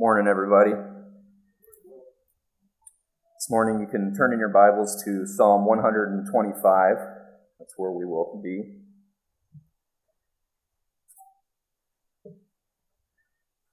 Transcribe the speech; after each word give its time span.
Morning, 0.00 0.28
everybody. 0.28 0.70
This 3.34 3.50
morning 3.50 3.80
you 3.80 3.88
can 3.88 4.14
turn 4.14 4.32
in 4.32 4.38
your 4.38 4.48
Bibles 4.48 5.02
to 5.04 5.26
Psalm 5.26 5.66
125. 5.66 6.96
That's 7.58 7.74
where 7.76 7.90
we 7.90 8.04
will 8.04 8.40
be. 8.40 8.78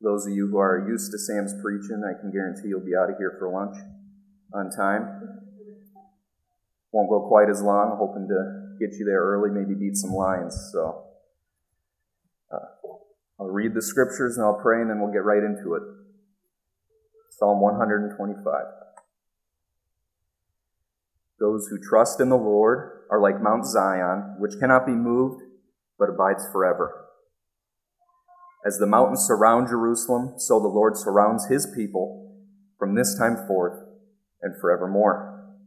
Those 0.02 0.26
of 0.26 0.34
you 0.34 0.48
who 0.48 0.58
are 0.58 0.88
used 0.90 1.12
to 1.12 1.20
Sam's 1.20 1.54
preaching, 1.62 2.02
I 2.04 2.20
can 2.20 2.32
guarantee 2.32 2.70
you'll 2.70 2.80
be 2.80 2.96
out 3.00 3.12
of 3.12 3.18
here 3.20 3.36
for 3.38 3.52
lunch 3.52 3.78
on 4.52 4.72
time. 4.72 5.06
Won't 6.92 7.08
go 7.12 7.28
quite 7.28 7.52
as 7.52 7.62
long. 7.62 7.98
Hoping 8.00 8.28
to 8.30 8.84
get 8.84 8.98
you 8.98 9.06
there 9.06 9.22
early, 9.22 9.52
maybe 9.52 9.76
beat 9.80 9.96
some 9.96 10.10
lines. 10.10 10.72
So 10.74 11.04
uh, 12.52 12.66
I'll 13.40 13.46
read 13.46 13.76
the 13.76 13.84
scriptures 13.84 14.38
and 14.38 14.46
I'll 14.48 14.60
pray, 14.60 14.82
and 14.82 14.90
then 14.90 15.00
we'll 15.00 15.14
get 15.14 15.24
right 15.24 15.44
into 15.44 15.76
it. 15.76 15.84
Psalm 17.38 17.60
125. 17.60 18.46
Those 21.38 21.68
who 21.68 21.78
trust 21.78 22.22
in 22.22 22.30
the 22.30 22.38
Lord 22.38 23.08
are 23.12 23.20
like 23.20 23.42
Mount 23.42 23.66
Zion, 23.66 24.38
which 24.40 24.58
cannot 24.58 24.86
be 24.86 24.94
moved, 24.94 25.44
but 26.00 26.10
abides 26.10 26.48
forever. 26.54 27.08
As 28.66 28.78
the 28.78 28.88
mountains 28.88 29.26
surround 29.28 29.68
Jerusalem, 29.68 30.36
so 30.38 30.62
the 30.62 30.70
Lord 30.70 30.96
surrounds 30.96 31.48
his 31.48 31.68
people 31.76 32.40
from 32.80 32.96
this 32.96 33.18
time 33.20 33.46
forth 33.48 33.84
and 34.42 34.56
forevermore. 34.62 35.58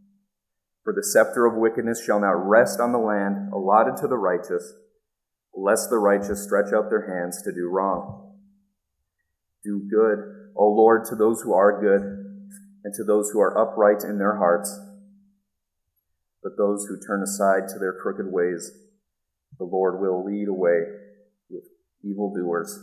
For 0.85 0.95
the 0.95 1.05
scepter 1.05 1.45
of 1.45 1.55
wickedness 1.55 2.03
shall 2.03 2.21
not 2.21 2.49
rest 2.49 2.81
on 2.81 2.93
the 2.93 2.99
land 2.99 3.53
allotted 3.53 3.99
to 3.99 4.09
the 4.09 4.17
righteous, 4.17 4.73
lest 5.55 5.91
the 5.91 5.99
righteous 5.99 6.43
stretch 6.45 6.73
out 6.73 6.89
their 6.89 7.15
hands 7.15 7.43
to 7.43 7.53
do 7.53 7.69
wrong. 7.71 8.37
Do 9.63 9.87
good 9.91 10.38
O 10.59 10.69
Lord, 10.69 11.05
to 11.05 11.15
those 11.15 11.41
who 11.43 11.55
are 11.55 11.81
good, 11.81 12.03
and 12.85 12.93
to 12.95 13.05
those 13.05 13.31
who 13.31 13.39
are 13.41 13.57
upright 13.57 14.03
in 14.03 14.19
their 14.19 14.37
hearts. 14.39 14.77
But 16.43 16.57
those 16.59 16.87
who 16.87 16.99
turn 16.99 17.23
aside 17.23 17.69
to 17.69 17.79
their 17.79 17.93
crooked 17.93 18.27
ways, 18.33 18.73
the 19.59 19.65
Lord 19.65 20.01
will 20.01 20.25
lead 20.25 20.49
away 20.49 20.81
with 21.49 21.65
evildoers. 22.03 22.77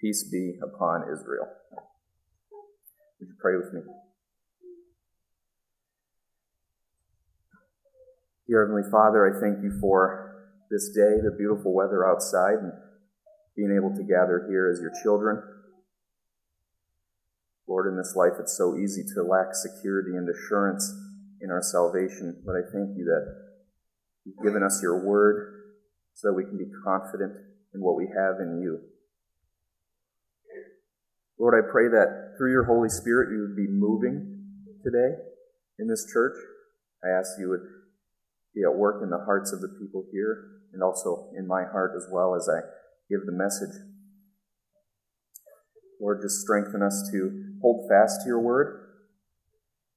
Peace 0.00 0.28
be 0.30 0.58
upon 0.62 1.02
Israel. 1.12 1.48
Would 3.20 3.28
you 3.28 3.34
pray 3.40 3.56
with 3.56 3.72
me? 3.72 3.80
Dear 8.46 8.66
Heavenly 8.66 8.90
Father, 8.90 9.24
I 9.24 9.40
thank 9.40 9.62
you 9.62 9.78
for 9.80 10.48
this 10.70 10.88
day, 10.88 11.20
the 11.22 11.34
beautiful 11.38 11.72
weather 11.74 12.06
outside, 12.06 12.58
and 12.58 12.72
being 13.56 13.74
able 13.76 13.94
to 13.96 14.02
gather 14.02 14.46
here 14.48 14.70
as 14.70 14.80
your 14.80 14.92
children. 15.02 15.42
Lord, 17.70 17.86
in 17.86 17.96
this 17.96 18.14
life 18.16 18.34
it's 18.40 18.58
so 18.58 18.74
easy 18.74 19.04
to 19.14 19.22
lack 19.22 19.54
security 19.54 20.18
and 20.18 20.26
assurance 20.28 20.90
in 21.40 21.52
our 21.52 21.62
salvation, 21.62 22.42
but 22.44 22.58
I 22.58 22.66
thank 22.66 22.98
you 22.98 23.06
that 23.06 23.30
you've 24.26 24.42
given 24.42 24.64
us 24.64 24.80
your 24.82 25.06
word 25.06 25.70
so 26.14 26.28
that 26.28 26.34
we 26.34 26.42
can 26.42 26.58
be 26.58 26.66
confident 26.82 27.30
in 27.72 27.80
what 27.80 27.94
we 27.94 28.10
have 28.10 28.42
in 28.42 28.58
you. 28.60 28.80
Lord, 31.38 31.54
I 31.54 31.62
pray 31.70 31.86
that 31.86 32.34
through 32.36 32.50
your 32.50 32.64
Holy 32.64 32.88
Spirit 32.88 33.30
you 33.30 33.46
would 33.46 33.56
be 33.56 33.70
moving 33.70 34.42
today 34.82 35.14
in 35.78 35.86
this 35.86 36.04
church. 36.12 36.34
I 37.04 37.16
ask 37.16 37.38
you 37.38 37.50
would 37.50 37.64
be 38.52 38.62
at 38.66 38.76
work 38.76 39.00
in 39.04 39.10
the 39.10 39.24
hearts 39.24 39.52
of 39.52 39.60
the 39.60 39.70
people 39.80 40.06
here 40.10 40.58
and 40.74 40.82
also 40.82 41.30
in 41.38 41.46
my 41.46 41.62
heart 41.70 41.92
as 41.96 42.08
well 42.10 42.34
as 42.34 42.48
I 42.50 42.66
give 43.08 43.24
the 43.26 43.32
message. 43.32 43.78
Lord, 46.00 46.18
just 46.20 46.40
strengthen 46.40 46.82
us 46.82 47.08
to 47.12 47.49
hold 47.60 47.88
fast 47.88 48.22
to 48.22 48.26
your 48.26 48.40
word 48.40 48.88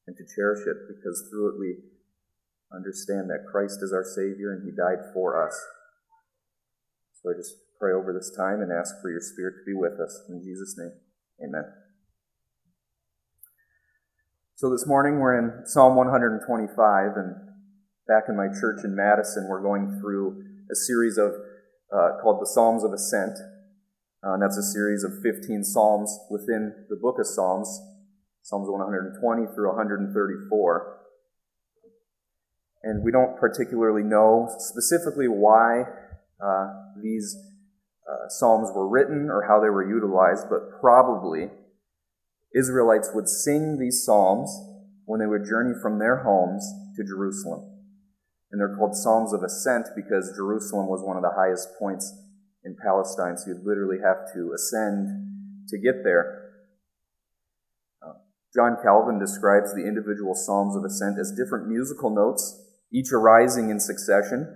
and 0.08 0.16
to 0.17 0.23
cherish 0.36 0.67
it 0.67 0.78
because 0.88 1.28
through 1.30 1.50
it 1.50 1.59
we 1.59 1.75
understand 2.73 3.30
that 3.30 3.47
Christ 3.52 3.80
is 3.81 3.94
our 3.94 4.03
Savior 4.03 4.51
and 4.51 4.63
He 4.66 4.75
died 4.75 5.13
for 5.13 5.46
us. 5.46 5.56
So 7.22 7.29
I 7.29 7.34
just 7.38 7.56
pray 7.79 7.94
over 7.94 8.13
this 8.13 8.31
time 8.35 8.62
and 8.62 8.72
ask 8.72 8.96
for 9.01 9.09
your 9.09 9.22
Spirit 9.22 9.56
to 9.59 9.66
be 9.66 9.74
with 9.74 10.00
us. 10.00 10.24
In 10.29 10.41
Jesus' 10.44 10.75
name, 10.78 10.91
amen. 11.44 11.66
So 14.56 14.69
this 14.69 14.88
morning 14.88 15.19
we're 15.19 15.38
in 15.38 15.66
Psalm 15.66 15.95
125, 15.95 17.18
and 17.18 17.35
back 18.07 18.25
in 18.30 18.38
my 18.38 18.47
church 18.47 18.84
in 18.84 18.95
Madison, 18.95 19.47
we're 19.50 19.62
going 19.62 20.00
through 20.00 20.44
a 20.72 20.75
series 20.75 21.18
of 21.18 21.34
uh, 21.91 22.22
called 22.22 22.41
the 22.41 22.47
Psalms 22.47 22.84
of 22.84 22.94
Ascent. 22.94 23.38
Uh, 24.23 24.34
and 24.34 24.41
that's 24.41 24.57
a 24.57 24.63
series 24.63 25.03
of 25.03 25.11
15 25.22 25.66
Psalms 25.66 26.17
within 26.29 26.85
the 26.89 26.95
book 26.95 27.19
of 27.19 27.28
Psalms, 27.28 27.67
Psalms 28.41 28.69
120 28.69 29.53
through 29.53 29.67
134. 29.67 31.00
And 32.83 33.03
we 33.03 33.12
don't 33.12 33.38
particularly 33.38 34.03
know 34.03 34.50
specifically 34.59 35.28
why 35.28 35.83
uh, 36.41 36.67
these 37.01 37.35
uh, 38.09 38.29
Psalms 38.29 38.69
were 38.73 38.88
written 38.88 39.29
or 39.29 39.45
how 39.47 39.59
they 39.59 39.69
were 39.69 39.88
utilized, 39.88 40.50
but 40.50 40.79
probably 40.79 41.50
Israelites 42.56 43.09
would 43.13 43.28
sing 43.28 43.78
these 43.78 44.06
Psalms 44.06 44.50
when 45.06 45.19
they 45.19 45.28
would 45.28 45.45
journey 45.45 45.73
from 45.81 46.00
their 46.00 46.23
homes 46.23 46.66
to 46.95 47.03
Jerusalem. 47.03 47.69
And 48.51 48.62
they're 48.62 48.75
called 48.78 48.95
Psalms 48.95 49.33
of 49.33 49.44
Ascent 49.44 49.88
because 49.95 50.33
Jerusalem 50.35 50.88
was 50.88 51.01
one 51.03 51.17
of 51.17 51.23
the 51.23 51.35
highest 51.35 51.69
points 51.78 52.22
in 52.66 52.75
Palestine, 52.81 53.38
so 53.38 53.51
you'd 53.51 53.66
literally 53.66 53.97
have 54.03 54.31
to 54.34 54.53
ascend 54.53 55.68
to 55.69 55.78
get 55.78 56.03
there. 56.03 56.51
Uh, 58.01 58.13
John 58.56 58.78
Calvin 58.81 59.19
describes 59.19 59.74
the 59.74 59.85
individual 59.85 60.34
psalms 60.35 60.75
of 60.75 60.84
ascent 60.84 61.19
as 61.19 61.31
different 61.31 61.68
musical 61.68 62.09
notes, 62.09 62.62
each 62.91 63.12
arising 63.12 63.69
in 63.69 63.79
succession, 63.79 64.56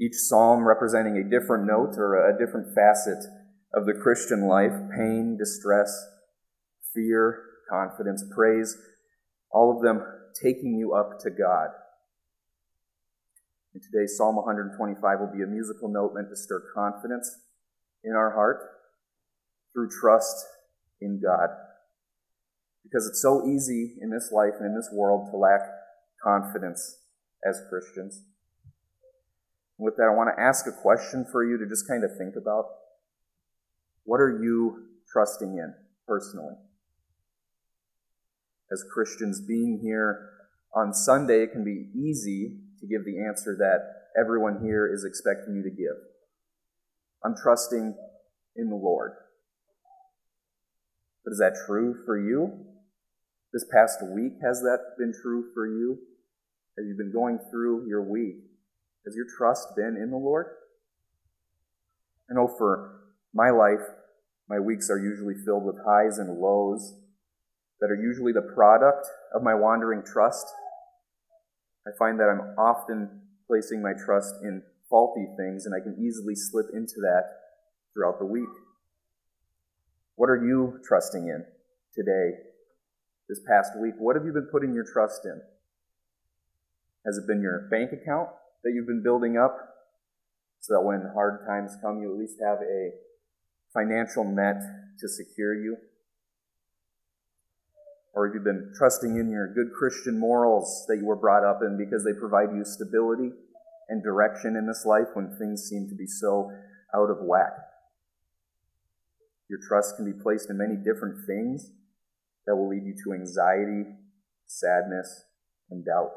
each 0.00 0.14
psalm 0.14 0.66
representing 0.66 1.16
a 1.16 1.28
different 1.28 1.66
note 1.66 1.94
or 1.96 2.14
a 2.16 2.38
different 2.38 2.74
facet 2.74 3.24
of 3.74 3.86
the 3.86 3.94
Christian 3.94 4.46
life 4.46 4.74
pain, 4.96 5.36
distress, 5.38 5.92
fear, 6.94 7.42
confidence, 7.70 8.24
praise, 8.34 8.76
all 9.50 9.76
of 9.76 9.82
them 9.82 10.02
taking 10.42 10.74
you 10.74 10.94
up 10.94 11.18
to 11.20 11.30
God. 11.30 11.68
And 13.74 13.82
today, 13.82 14.06
Psalm 14.06 14.36
125 14.36 15.20
will 15.20 15.32
be 15.32 15.42
a 15.42 15.46
musical 15.46 15.88
note 15.88 16.12
meant 16.14 16.30
to 16.30 16.36
stir 16.36 16.62
confidence 16.74 17.30
in 18.02 18.12
our 18.12 18.32
heart 18.32 18.60
through 19.72 19.90
trust 20.00 20.46
in 21.00 21.20
God. 21.22 21.50
Because 22.82 23.06
it's 23.06 23.20
so 23.20 23.46
easy 23.46 23.96
in 24.00 24.10
this 24.10 24.30
life 24.32 24.54
and 24.58 24.66
in 24.66 24.74
this 24.74 24.88
world 24.92 25.28
to 25.30 25.36
lack 25.36 25.60
confidence 26.22 27.02
as 27.46 27.60
Christians. 27.68 28.22
with 29.78 29.96
that, 29.96 30.10
I 30.10 30.16
want 30.16 30.30
to 30.34 30.42
ask 30.42 30.66
a 30.66 30.72
question 30.72 31.24
for 31.30 31.44
you 31.44 31.56
to 31.58 31.66
just 31.68 31.86
kind 31.86 32.02
of 32.02 32.10
think 32.18 32.34
about. 32.34 32.64
What 34.04 34.20
are 34.20 34.42
you 34.42 34.88
trusting 35.12 35.50
in 35.50 35.74
personally? 36.06 36.54
As 38.72 38.84
Christians, 38.92 39.40
being 39.40 39.78
here 39.80 40.30
on 40.74 40.92
Sunday, 40.92 41.42
it 41.42 41.52
can 41.52 41.62
be 41.62 41.90
easy 41.94 42.58
to 42.80 42.86
give 42.86 43.04
the 43.04 43.24
answer 43.24 43.56
that 43.58 44.20
everyone 44.20 44.60
here 44.62 44.92
is 44.92 45.04
expecting 45.04 45.56
you 45.56 45.62
to 45.62 45.70
give. 45.70 45.96
I'm 47.24 47.34
trusting 47.40 47.94
in 48.56 48.70
the 48.70 48.76
Lord. 48.76 49.12
But 51.24 51.32
is 51.32 51.38
that 51.38 51.56
true 51.66 51.96
for 52.06 52.18
you? 52.18 52.64
This 53.52 53.64
past 53.72 53.98
week, 54.02 54.32
has 54.42 54.60
that 54.60 54.94
been 54.98 55.12
true 55.22 55.46
for 55.54 55.66
you? 55.66 55.98
As 56.78 56.86
you've 56.86 56.98
been 56.98 57.12
going 57.12 57.38
through 57.50 57.88
your 57.88 58.02
week, 58.02 58.36
has 59.04 59.16
your 59.16 59.26
trust 59.36 59.68
been 59.76 59.96
in 60.00 60.10
the 60.10 60.16
Lord? 60.16 60.46
I 62.30 62.34
know 62.34 62.46
for 62.58 63.00
my 63.34 63.50
life, 63.50 63.84
my 64.48 64.58
weeks 64.58 64.90
are 64.90 64.98
usually 64.98 65.34
filled 65.44 65.64
with 65.64 65.76
highs 65.84 66.18
and 66.18 66.38
lows 66.38 66.94
that 67.80 67.90
are 67.90 68.00
usually 68.00 68.32
the 68.32 68.52
product 68.54 69.06
of 69.34 69.42
my 69.42 69.54
wandering 69.54 70.02
trust 70.04 70.46
I 71.88 71.96
find 71.98 72.20
that 72.20 72.28
I'm 72.28 72.54
often 72.58 73.22
placing 73.46 73.80
my 73.80 73.92
trust 73.92 74.34
in 74.42 74.62
faulty 74.90 75.26
things, 75.36 75.64
and 75.64 75.74
I 75.74 75.80
can 75.80 75.96
easily 75.98 76.34
slip 76.34 76.66
into 76.74 77.00
that 77.00 77.24
throughout 77.94 78.18
the 78.18 78.26
week. 78.26 78.48
What 80.16 80.28
are 80.28 80.44
you 80.44 80.80
trusting 80.86 81.28
in 81.28 81.44
today, 81.94 82.38
this 83.28 83.40
past 83.48 83.72
week? 83.80 83.94
What 83.98 84.16
have 84.16 84.26
you 84.26 84.32
been 84.32 84.48
putting 84.52 84.74
your 84.74 84.84
trust 84.84 85.24
in? 85.24 85.40
Has 87.06 87.16
it 87.16 87.26
been 87.26 87.40
your 87.40 87.68
bank 87.70 87.92
account 87.92 88.28
that 88.64 88.72
you've 88.74 88.86
been 88.86 89.02
building 89.02 89.38
up 89.38 89.56
so 90.60 90.74
that 90.74 90.82
when 90.82 91.10
hard 91.14 91.46
times 91.46 91.76
come, 91.80 92.00
you 92.02 92.12
at 92.12 92.18
least 92.18 92.36
have 92.42 92.58
a 92.58 92.90
financial 93.72 94.24
net 94.24 94.60
to 94.98 95.08
secure 95.08 95.54
you? 95.54 95.76
Or 98.18 98.26
have 98.26 98.34
you 98.34 98.40
been 98.40 98.72
trusting 98.74 99.16
in 99.16 99.30
your 99.30 99.54
good 99.54 99.72
Christian 99.72 100.18
morals 100.18 100.84
that 100.88 100.96
you 100.96 101.06
were 101.06 101.14
brought 101.14 101.44
up 101.44 101.60
in 101.62 101.78
because 101.78 102.02
they 102.02 102.18
provide 102.18 102.52
you 102.52 102.64
stability 102.64 103.30
and 103.88 104.02
direction 104.02 104.56
in 104.56 104.66
this 104.66 104.84
life 104.84 105.06
when 105.14 105.36
things 105.38 105.68
seem 105.70 105.88
to 105.88 105.94
be 105.94 106.08
so 106.08 106.50
out 106.92 107.10
of 107.10 107.18
whack? 107.20 107.52
Your 109.48 109.60
trust 109.68 109.94
can 109.94 110.04
be 110.04 110.20
placed 110.20 110.50
in 110.50 110.58
many 110.58 110.74
different 110.74 111.28
things 111.28 111.70
that 112.44 112.56
will 112.56 112.68
lead 112.68 112.82
you 112.82 112.96
to 113.04 113.12
anxiety, 113.14 113.84
sadness, 114.48 115.22
and 115.70 115.84
doubt. 115.84 116.10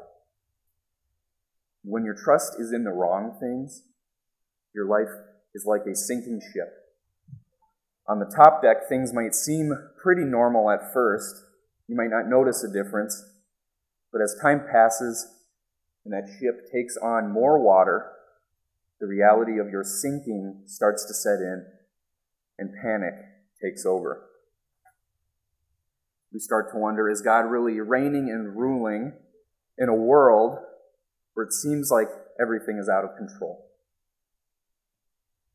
When 1.84 2.04
your 2.04 2.16
trust 2.16 2.54
is 2.58 2.72
in 2.72 2.82
the 2.82 2.90
wrong 2.90 3.36
things, 3.38 3.84
your 4.74 4.88
life 4.88 5.14
is 5.54 5.66
like 5.66 5.82
a 5.86 5.94
sinking 5.94 6.40
ship. 6.52 6.74
On 8.08 8.18
the 8.18 8.34
top 8.36 8.60
deck, 8.60 8.88
things 8.88 9.12
might 9.14 9.36
seem 9.36 9.70
pretty 10.02 10.24
normal 10.24 10.68
at 10.68 10.92
first. 10.92 11.44
You 11.92 11.98
might 11.98 12.08
not 12.08 12.26
notice 12.26 12.64
a 12.64 12.72
difference. 12.72 13.22
But 14.12 14.22
as 14.22 14.34
time 14.40 14.62
passes 14.72 15.28
and 16.06 16.14
that 16.14 16.26
ship 16.40 16.72
takes 16.72 16.96
on 16.96 17.30
more 17.30 17.62
water, 17.62 18.12
the 18.98 19.06
reality 19.06 19.58
of 19.58 19.68
your 19.68 19.84
sinking 19.84 20.62
starts 20.64 21.04
to 21.04 21.12
set 21.12 21.40
in 21.40 21.66
and 22.58 22.70
panic 22.82 23.12
takes 23.62 23.84
over. 23.84 24.22
We 26.32 26.38
start 26.38 26.72
to 26.72 26.78
wonder 26.78 27.10
is 27.10 27.20
God 27.20 27.40
really 27.40 27.78
reigning 27.78 28.30
and 28.30 28.56
ruling 28.56 29.12
in 29.76 29.90
a 29.90 29.94
world 29.94 30.56
where 31.34 31.44
it 31.44 31.52
seems 31.52 31.90
like 31.90 32.08
everything 32.40 32.78
is 32.80 32.88
out 32.88 33.04
of 33.04 33.18
control? 33.18 33.66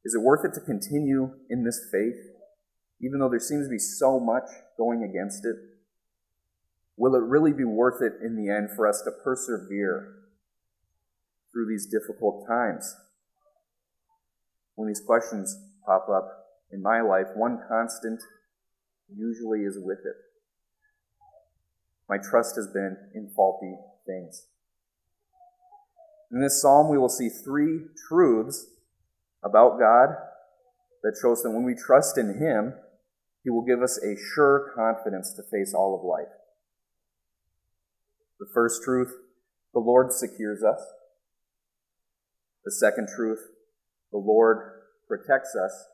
Is 0.05 0.13
it 0.13 0.21
worth 0.21 0.45
it 0.45 0.53
to 0.53 0.61
continue 0.61 1.31
in 1.49 1.63
this 1.63 1.89
faith, 1.91 2.21
even 3.01 3.19
though 3.19 3.29
there 3.29 3.39
seems 3.39 3.65
to 3.65 3.71
be 3.71 3.79
so 3.79 4.19
much 4.19 4.45
going 4.77 5.01
against 5.01 5.43
it? 5.43 5.76
Will 6.97 7.15
it 7.15 7.23
really 7.23 7.53
be 7.53 7.63
worth 7.63 8.01
it 8.01 8.13
in 8.25 8.35
the 8.35 8.51
end 8.51 8.69
for 8.75 8.87
us 8.87 9.03
to 9.03 9.11
persevere 9.23 10.15
through 11.53 11.67
these 11.69 11.85
difficult 11.85 12.47
times? 12.47 12.95
When 14.75 14.87
these 14.87 15.01
questions 15.05 15.55
pop 15.85 16.07
up 16.09 16.27
in 16.71 16.81
my 16.81 17.01
life, 17.01 17.27
one 17.35 17.59
constant 17.69 18.21
usually 19.15 19.59
is 19.59 19.77
with 19.79 19.99
it. 19.99 20.15
My 22.09 22.17
trust 22.17 22.55
has 22.55 22.67
been 22.67 22.97
in 23.13 23.31
faulty 23.35 23.75
things. 24.05 24.47
In 26.31 26.41
this 26.41 26.61
psalm, 26.61 26.89
we 26.89 26.97
will 26.97 27.09
see 27.09 27.29
three 27.29 27.81
truths 28.09 28.67
about 29.43 29.79
God 29.79 30.09
that 31.03 31.17
shows 31.21 31.43
that 31.43 31.51
when 31.51 31.63
we 31.63 31.75
trust 31.75 32.17
in 32.17 32.39
Him, 32.39 32.73
He 33.43 33.49
will 33.49 33.63
give 33.63 33.81
us 33.81 33.97
a 34.03 34.15
sure 34.33 34.71
confidence 34.75 35.33
to 35.33 35.43
face 35.43 35.73
all 35.73 35.95
of 35.95 36.03
life. 36.03 36.33
The 38.39 38.47
first 38.53 38.83
truth, 38.83 39.13
the 39.73 39.79
Lord 39.79 40.11
secures 40.11 40.63
us. 40.63 40.81
The 42.65 42.71
second 42.71 43.07
truth, 43.15 43.39
the 44.11 44.17
Lord 44.17 44.57
protects 45.07 45.55
us. 45.55 45.87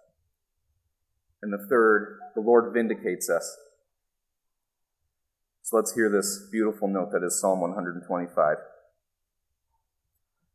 And 1.41 1.53
the 1.53 1.65
third, 1.69 2.19
the 2.35 2.41
Lord 2.41 2.73
vindicates 2.73 3.29
us. 3.29 3.57
So 5.61 5.77
let's 5.77 5.93
hear 5.93 6.09
this 6.09 6.47
beautiful 6.51 6.87
note 6.87 7.11
that 7.11 7.25
is 7.25 7.39
Psalm 7.39 7.61
125. 7.61 8.57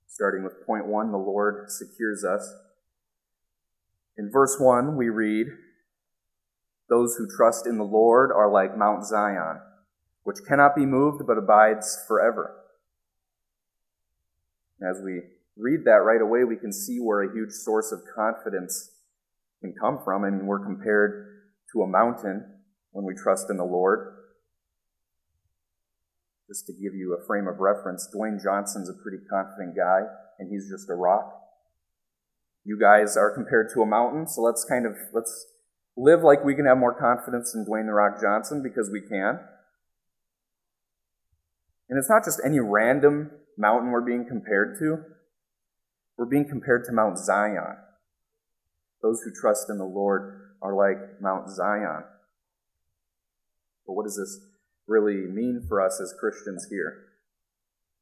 Starting 0.06 0.43
with 0.43 0.67
point 0.67 0.87
one, 0.87 1.12
the 1.12 1.19
Lord 1.19 1.70
secures 1.70 2.25
us. 2.25 2.55
In 4.17 4.31
verse 4.31 4.56
1, 4.58 4.96
we 4.96 5.08
read, 5.08 5.46
Those 6.88 7.14
who 7.17 7.29
trust 7.37 7.67
in 7.67 7.79
the 7.79 7.84
Lord 7.84 8.32
are 8.32 8.50
like 8.50 8.76
Mount 8.76 9.05
Zion, 9.06 9.61
which 10.29 10.45
cannot 10.47 10.77
be 10.77 10.85
moved 10.85 11.27
but 11.27 11.39
abides 11.39 12.05
forever. 12.07 12.55
As 14.79 15.01
we 15.03 15.23
read 15.57 15.87
that 15.87 16.05
right 16.05 16.21
away, 16.21 16.45
we 16.45 16.57
can 16.57 16.71
see 16.71 16.99
where 16.99 17.23
a 17.23 17.33
huge 17.33 17.51
source 17.51 17.93
of 17.93 18.01
confidence 18.15 18.91
can 19.63 19.73
come 19.73 19.99
from. 20.05 20.25
I 20.25 20.29
mean, 20.29 20.47
we're 20.47 20.63
compared 20.63 21.45
to 21.73 21.81
a 21.81 21.87
mountain 21.87 22.45
when 22.91 23.07
we 23.07 23.15
trust 23.15 23.47
in 23.49 23.57
the 23.57 23.65
Lord. 23.65 24.17
Just 26.47 26.67
to 26.67 26.75
give 26.75 26.95
you 26.95 27.17
a 27.19 27.27
frame 27.27 27.49
of 27.49 27.61
reference, 27.61 28.07
Dwayne 28.15 28.37
Johnson's 28.43 28.91
a 28.91 29.03
pretty 29.03 29.25
confident 29.31 29.77
guy, 29.79 30.01
and 30.39 30.53
he's 30.53 30.69
just 30.69 30.91
a 30.91 30.95
rock. 30.95 31.41
You 32.65 32.79
guys 32.79 33.17
are 33.17 33.35
compared 33.35 33.71
to 33.73 33.81
a 33.81 33.87
mountain, 33.87 34.29
so 34.29 34.43
let's 34.43 34.67
kind 34.67 34.85
of 34.85 34.93
let's 35.15 35.47
live 35.97 36.21
like 36.23 36.45
we 36.45 36.55
can 36.55 36.67
have 36.67 36.77
more 36.77 36.93
confidence 36.93 37.55
in 37.55 37.65
Dwayne 37.65 37.87
the 37.87 37.95
Rock 37.95 38.21
Johnson 38.21 38.63
because 38.63 38.91
we 38.93 39.01
can. 39.01 39.41
And 41.88 41.99
it's 41.99 42.11
not 42.11 42.25
just 42.25 42.40
any 42.44 42.61
random 42.61 43.31
mountain 43.56 43.90
we're 43.90 44.00
being 44.05 44.26
compared 44.29 44.79
to. 44.79 44.99
We're 46.17 46.26
being 46.26 46.49
compared 46.49 46.85
to 46.85 46.93
Mount 46.93 47.19
Zion. 47.19 47.76
Those 49.02 49.20
who 49.23 49.32
trust 49.32 49.70
in 49.70 49.79
the 49.79 49.85
Lord 49.85 50.55
are 50.61 50.75
like 50.75 51.20
Mount 51.20 51.49
Zion. 51.50 52.05
But 53.87 53.94
what 53.94 54.05
does 54.05 54.17
this 54.17 54.40
really 54.87 55.26
mean 55.31 55.64
for 55.69 55.81
us 55.81 56.00
as 56.02 56.14
Christians 56.19 56.67
here? 56.69 57.05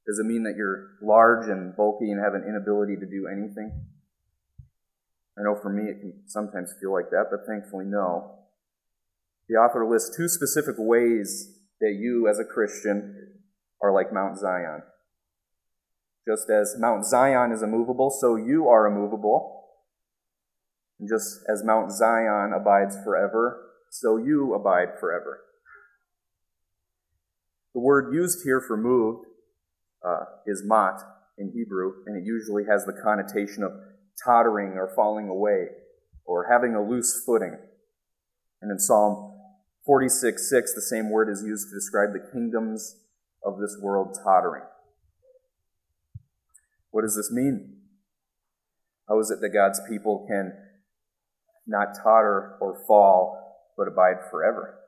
Does 0.06 0.18
it 0.18 0.26
mean 0.26 0.44
that 0.44 0.54
you're 0.56 0.96
large 1.02 1.48
and 1.48 1.76
bulky 1.76 2.10
and 2.10 2.22
have 2.22 2.34
an 2.34 2.44
inability 2.48 2.96
to 2.96 3.06
do 3.06 3.26
anything? 3.26 3.86
I 5.38 5.42
know 5.42 5.58
for 5.60 5.70
me 5.70 5.90
it 5.90 6.00
can 6.00 6.22
sometimes 6.26 6.74
feel 6.80 6.92
like 6.92 7.10
that, 7.10 7.26
but 7.30 7.40
thankfully, 7.46 7.84
no. 7.86 8.38
The 9.48 9.56
author 9.56 9.86
lists 9.86 10.16
two 10.16 10.28
specific 10.28 10.76
ways 10.78 11.58
that 11.80 11.96
you, 12.00 12.28
as 12.28 12.38
a 12.38 12.44
Christian, 12.44 13.34
are 13.86 13.92
like 13.92 14.12
Mount 14.12 14.38
Zion. 14.38 14.82
Just 16.26 16.50
as 16.50 16.74
Mount 16.78 17.04
Zion 17.04 17.52
is 17.52 17.62
immovable, 17.62 18.10
so 18.10 18.36
you 18.36 18.66
are 18.68 18.86
immovable. 18.86 19.64
And 20.98 21.08
just 21.08 21.40
as 21.48 21.62
Mount 21.64 21.92
Zion 21.92 22.52
abides 22.52 22.96
forever, 23.04 23.62
so 23.90 24.16
you 24.16 24.54
abide 24.54 24.98
forever. 24.98 25.42
The 27.74 27.80
word 27.80 28.12
used 28.12 28.40
here 28.44 28.60
for 28.60 28.76
moved 28.76 29.26
uh, 30.04 30.24
is 30.46 30.62
mat 30.64 31.00
in 31.38 31.52
Hebrew, 31.54 31.92
and 32.06 32.16
it 32.16 32.26
usually 32.26 32.64
has 32.68 32.84
the 32.84 32.98
connotation 33.04 33.62
of 33.62 33.72
tottering 34.24 34.72
or 34.72 34.92
falling 34.96 35.28
away 35.28 35.66
or 36.24 36.48
having 36.50 36.74
a 36.74 36.82
loose 36.82 37.22
footing. 37.24 37.56
And 38.62 38.70
in 38.72 38.78
Psalm 38.78 39.34
46 39.84 40.50
6, 40.50 40.74
the 40.74 40.82
same 40.82 41.10
word 41.10 41.28
is 41.28 41.44
used 41.46 41.68
to 41.68 41.76
describe 41.76 42.12
the 42.12 42.32
kingdoms 42.32 42.96
of 43.46 43.58
this 43.58 43.78
world 43.81 44.19
tottering. 44.25 44.64
What 46.90 47.02
does 47.02 47.14
this 47.14 47.31
mean? 47.31 47.76
How 49.08 49.20
is 49.20 49.31
it 49.31 49.38
that 49.40 49.50
God's 49.50 49.81
people 49.88 50.26
can 50.28 50.52
not 51.66 51.94
totter 52.02 52.56
or 52.60 52.82
fall, 52.87 53.72
but 53.76 53.87
abide 53.87 54.28
forever? 54.31 54.78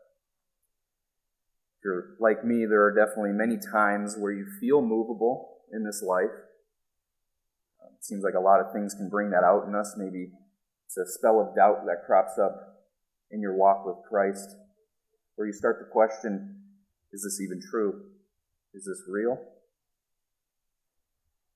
If 1.79 1.85
you're 1.85 2.17
like 2.19 2.45
me, 2.45 2.67
there 2.67 2.83
are 2.83 2.95
definitely 2.95 3.33
many 3.33 3.57
times 3.57 4.17
where 4.19 4.33
you 4.33 4.47
feel 4.61 4.83
movable 4.83 5.59
in 5.73 5.85
this 5.85 6.03
life. 6.03 6.35
Um, 7.81 7.95
it 7.97 8.05
seems 8.05 8.25
like 8.25 8.35
a 8.35 8.43
lot 8.43 8.61
of 8.61 8.73
things 8.73 8.95
can 8.95 9.09
bring 9.09 9.31
that 9.31 9.45
out 9.45 9.69
in 9.69 9.75
us. 9.77 9.95
Maybe 9.97 10.33
it's 10.87 10.97
a 10.97 11.07
spell 11.07 11.41
of 11.41 11.55
doubt 11.55 11.87
that 11.87 12.07
crops 12.07 12.39
up 12.43 12.81
in 13.31 13.41
your 13.41 13.57
walk 13.57 13.87
with 13.87 13.97
Christ, 14.09 14.57
where 15.37 15.47
you 15.47 15.53
start 15.53 15.79
to 15.79 15.93
question 15.93 16.55
is 17.13 17.23
this 17.23 17.41
even 17.41 17.61
true? 17.71 18.03
Is 18.75 18.85
this 18.85 19.03
real? 19.09 19.39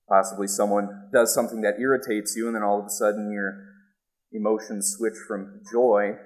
Possibly 0.08 0.46
someone 0.46 1.08
does 1.12 1.32
something 1.32 1.60
that 1.62 1.80
irritates 1.80 2.34
you, 2.36 2.46
and 2.46 2.56
then 2.56 2.62
all 2.62 2.80
of 2.80 2.86
a 2.86 2.90
sudden 2.90 3.32
your 3.32 3.72
emotions 4.32 4.94
switch 4.96 5.16
from 5.26 5.60
joy 5.70 6.16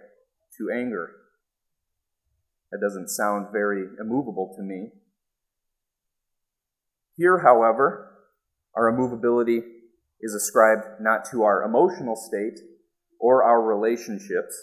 to 0.59 0.71
anger. 0.75 1.11
That 2.71 2.81
doesn't 2.81 3.11
sound 3.11 3.49
very 3.53 3.85
immovable 4.01 4.55
to 4.57 4.63
me. 4.63 4.91
Here, 7.17 7.39
however, 7.39 8.13
our 8.75 8.89
immovability 8.89 9.63
is 10.21 10.35
ascribed 10.35 11.01
not 11.01 11.25
to 11.31 11.43
our 11.43 11.63
emotional 11.63 12.17
state 12.17 12.59
or 13.21 13.45
our 13.45 13.63
relationships. 13.63 14.55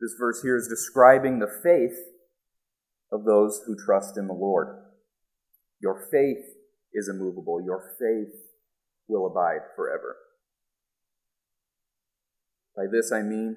This 0.00 0.14
verse 0.18 0.42
here 0.42 0.56
is 0.56 0.68
describing 0.68 1.38
the 1.38 1.50
faith 1.62 1.98
of 3.10 3.24
those 3.24 3.62
who 3.66 3.76
trust 3.76 4.16
in 4.16 4.26
the 4.26 4.34
Lord. 4.34 4.87
Your 5.80 6.08
faith 6.10 6.44
is 6.92 7.08
immovable. 7.08 7.60
Your 7.64 7.94
faith 7.98 8.34
will 9.06 9.26
abide 9.26 9.60
forever. 9.76 10.16
By 12.76 12.84
this 12.90 13.12
I 13.12 13.22
mean, 13.22 13.56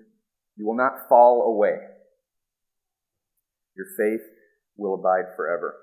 you 0.56 0.66
will 0.66 0.76
not 0.76 1.08
fall 1.08 1.44
away. 1.44 1.78
Your 3.76 3.88
faith 3.98 4.26
will 4.78 4.96
abide 4.96 5.36
forever. 5.36 5.76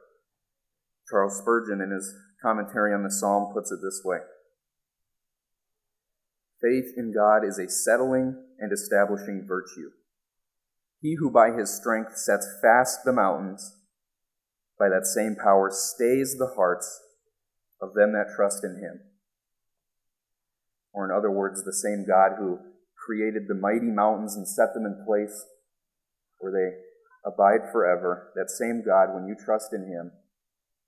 Charles 1.08 1.38
Spurgeon, 1.38 1.80
in 1.80 1.90
his 1.90 2.14
commentary 2.42 2.92
on 2.92 3.02
the 3.02 3.10
psalm, 3.10 3.52
puts 3.54 3.70
it 3.72 3.78
this 3.82 4.02
way 4.04 4.18
Faith 6.60 6.92
in 6.96 7.12
God 7.12 7.46
is 7.46 7.58
a 7.58 7.68
settling 7.68 8.44
and 8.58 8.72
establishing 8.72 9.44
virtue. 9.46 9.90
He 11.00 11.16
who 11.18 11.30
by 11.30 11.52
his 11.52 11.74
strength 11.74 12.16
sets 12.16 12.46
fast 12.60 13.04
the 13.04 13.12
mountains, 13.12 13.76
by 14.78 14.88
that 14.88 15.06
same 15.06 15.36
power 15.36 15.70
stays 15.72 16.36
the 16.38 16.54
hearts 16.56 17.00
of 17.80 17.94
them 17.94 18.12
that 18.12 18.34
trust 18.34 18.64
in 18.64 18.76
him. 18.76 19.00
Or, 20.92 21.04
in 21.04 21.16
other 21.16 21.30
words, 21.30 21.64
the 21.64 21.72
same 21.72 22.04
God 22.06 22.32
who 22.38 22.58
created 22.96 23.48
the 23.48 23.54
mighty 23.54 23.90
mountains 23.90 24.36
and 24.36 24.46
set 24.46 24.74
them 24.74 24.84
in 24.84 25.04
place 25.06 25.46
where 26.38 26.52
they 26.52 26.76
abide 27.24 27.70
forever, 27.72 28.32
that 28.34 28.50
same 28.50 28.82
God, 28.84 29.14
when 29.14 29.26
you 29.26 29.34
trust 29.34 29.72
in 29.72 29.86
Him, 29.86 30.12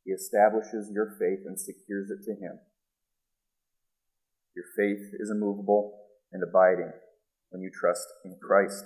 He 0.04 0.12
establishes 0.12 0.90
your 0.92 1.16
faith 1.18 1.46
and 1.46 1.58
secures 1.58 2.10
it 2.10 2.24
to 2.24 2.32
Him. 2.32 2.58
Your 4.54 4.64
faith 4.76 5.14
is 5.18 5.30
immovable 5.30 5.98
and 6.32 6.42
abiding 6.42 6.92
when 7.50 7.62
you 7.62 7.70
trust 7.70 8.06
in 8.24 8.36
Christ. 8.42 8.84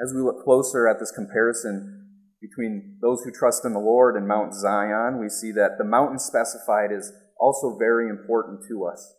As 0.00 0.12
we 0.14 0.20
look 0.20 0.44
closer 0.44 0.88
at 0.88 0.98
this 0.98 1.10
comparison 1.10 2.05
between 2.48 2.98
those 3.00 3.22
who 3.22 3.32
trust 3.32 3.64
in 3.64 3.72
the 3.72 3.78
Lord 3.78 4.16
and 4.16 4.28
Mount 4.28 4.54
Zion, 4.54 5.18
we 5.18 5.28
see 5.28 5.52
that 5.52 5.78
the 5.78 5.84
mountain 5.84 6.18
specified 6.18 6.92
is 6.92 7.12
also 7.38 7.76
very 7.78 8.08
important 8.08 8.60
to 8.68 8.84
us. 8.84 9.14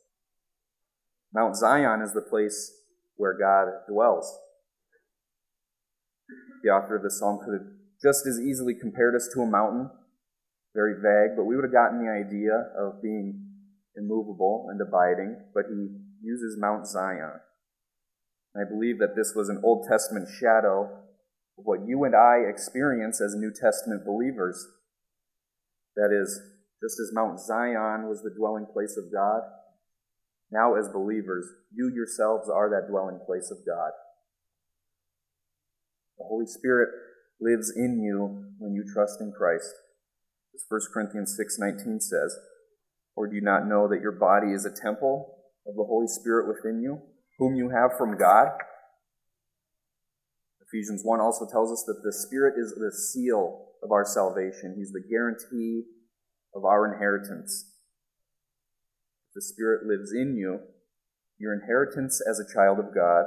Mount 1.33 1.55
Zion 1.55 2.01
is 2.01 2.13
the 2.13 2.21
place 2.21 2.71
where 3.15 3.37
God 3.37 3.67
dwells. 3.89 4.37
The 6.63 6.69
author 6.69 6.95
of 6.95 7.03
the 7.03 7.11
psalm 7.11 7.39
could 7.43 7.53
have 7.53 7.67
just 8.01 8.25
as 8.27 8.39
easily 8.39 8.73
compared 8.79 9.15
us 9.15 9.29
to 9.33 9.41
a 9.41 9.45
mountain, 9.45 9.89
very 10.73 10.93
vague, 10.93 11.35
but 11.35 11.45
we 11.45 11.55
would 11.55 11.65
have 11.65 11.73
gotten 11.73 12.03
the 12.03 12.11
idea 12.11 12.53
of 12.77 13.01
being 13.01 13.43
immovable 13.95 14.67
and 14.69 14.79
abiding, 14.79 15.35
but 15.53 15.65
he 15.69 15.89
uses 16.21 16.57
Mount 16.59 16.87
Zion. 16.87 17.39
I 18.55 18.63
believe 18.69 18.99
that 18.99 19.15
this 19.15 19.33
was 19.35 19.49
an 19.49 19.61
Old 19.63 19.87
Testament 19.89 20.27
shadow 20.29 21.06
what 21.57 21.85
you 21.85 22.03
and 22.03 22.15
I 22.15 22.47
experience 22.47 23.19
as 23.19 23.35
New 23.35 23.51
Testament 23.51 24.05
believers. 24.05 24.67
That 25.95 26.13
is, 26.13 26.39
just 26.81 26.99
as 26.99 27.11
Mount 27.13 27.39
Zion 27.39 28.07
was 28.07 28.21
the 28.21 28.33
dwelling 28.37 28.67
place 28.71 28.97
of 28.97 29.11
God, 29.11 29.41
now 30.51 30.75
as 30.75 30.87
believers, 30.89 31.45
you 31.73 31.91
yourselves 31.93 32.49
are 32.49 32.69
that 32.69 32.89
dwelling 32.89 33.19
place 33.25 33.51
of 33.51 33.65
God. 33.65 33.91
The 36.17 36.25
Holy 36.25 36.45
Spirit 36.45 36.89
lives 37.41 37.73
in 37.75 37.99
you 37.99 38.53
when 38.59 38.73
you 38.73 38.83
trust 38.93 39.19
in 39.19 39.31
Christ. 39.31 39.73
As 40.53 40.63
1 40.69 40.91
Corinthians 40.93 41.35
6:19 41.35 41.99
says, 41.99 42.39
"Or 43.15 43.27
do 43.27 43.35
you 43.35 43.41
not 43.41 43.67
know 43.67 43.87
that 43.87 44.01
your 44.01 44.13
body 44.13 44.53
is 44.53 44.65
a 44.65 44.71
temple 44.71 45.43
of 45.65 45.75
the 45.75 45.83
Holy 45.83 46.07
Spirit 46.07 46.47
within 46.47 46.81
you?" 46.81 47.01
whom 47.37 47.55
you 47.55 47.69
have 47.69 47.91
from 47.97 48.17
God. 48.17 48.51
Ephesians 50.67 51.01
1 51.03 51.21
also 51.21 51.47
tells 51.49 51.71
us 51.71 51.83
that 51.87 52.01
the 52.03 52.11
Spirit 52.11 52.55
is 52.57 52.73
the 52.75 52.91
seal 52.91 53.67
of 53.81 53.91
our 53.91 54.03
salvation. 54.05 54.75
He's 54.77 54.91
the 54.91 55.03
guarantee 55.09 55.83
of 56.53 56.65
our 56.65 56.91
inheritance. 56.91 57.71
If 59.29 59.35
the 59.35 59.41
Spirit 59.41 59.85
lives 59.85 60.11
in 60.11 60.35
you, 60.35 60.59
your 61.37 61.53
inheritance 61.53 62.21
as 62.27 62.39
a 62.39 62.53
child 62.53 62.79
of 62.79 62.93
God, 62.93 63.25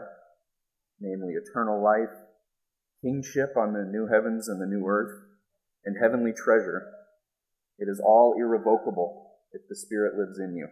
namely 1.00 1.34
eternal 1.34 1.82
life, 1.82 2.14
kingship 3.02 3.56
on 3.56 3.72
the 3.72 3.88
new 3.90 4.08
heavens 4.12 4.48
and 4.48 4.60
the 4.60 4.66
new 4.66 4.86
earth, 4.86 5.22
and 5.84 5.96
heavenly 6.00 6.32
treasure, 6.32 6.92
it 7.78 7.88
is 7.88 8.02
all 8.04 8.34
irrevocable 8.38 9.30
if 9.52 9.62
the 9.68 9.76
Spirit 9.76 10.18
lives 10.18 10.38
in 10.38 10.54
you. 10.56 10.68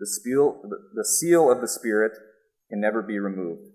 The, 0.00 0.06
seal, 0.06 0.62
the 0.94 1.04
seal 1.04 1.48
of 1.48 1.60
the 1.60 1.68
Spirit 1.68 2.12
can 2.68 2.80
never 2.80 3.02
be 3.02 3.20
removed. 3.20 3.73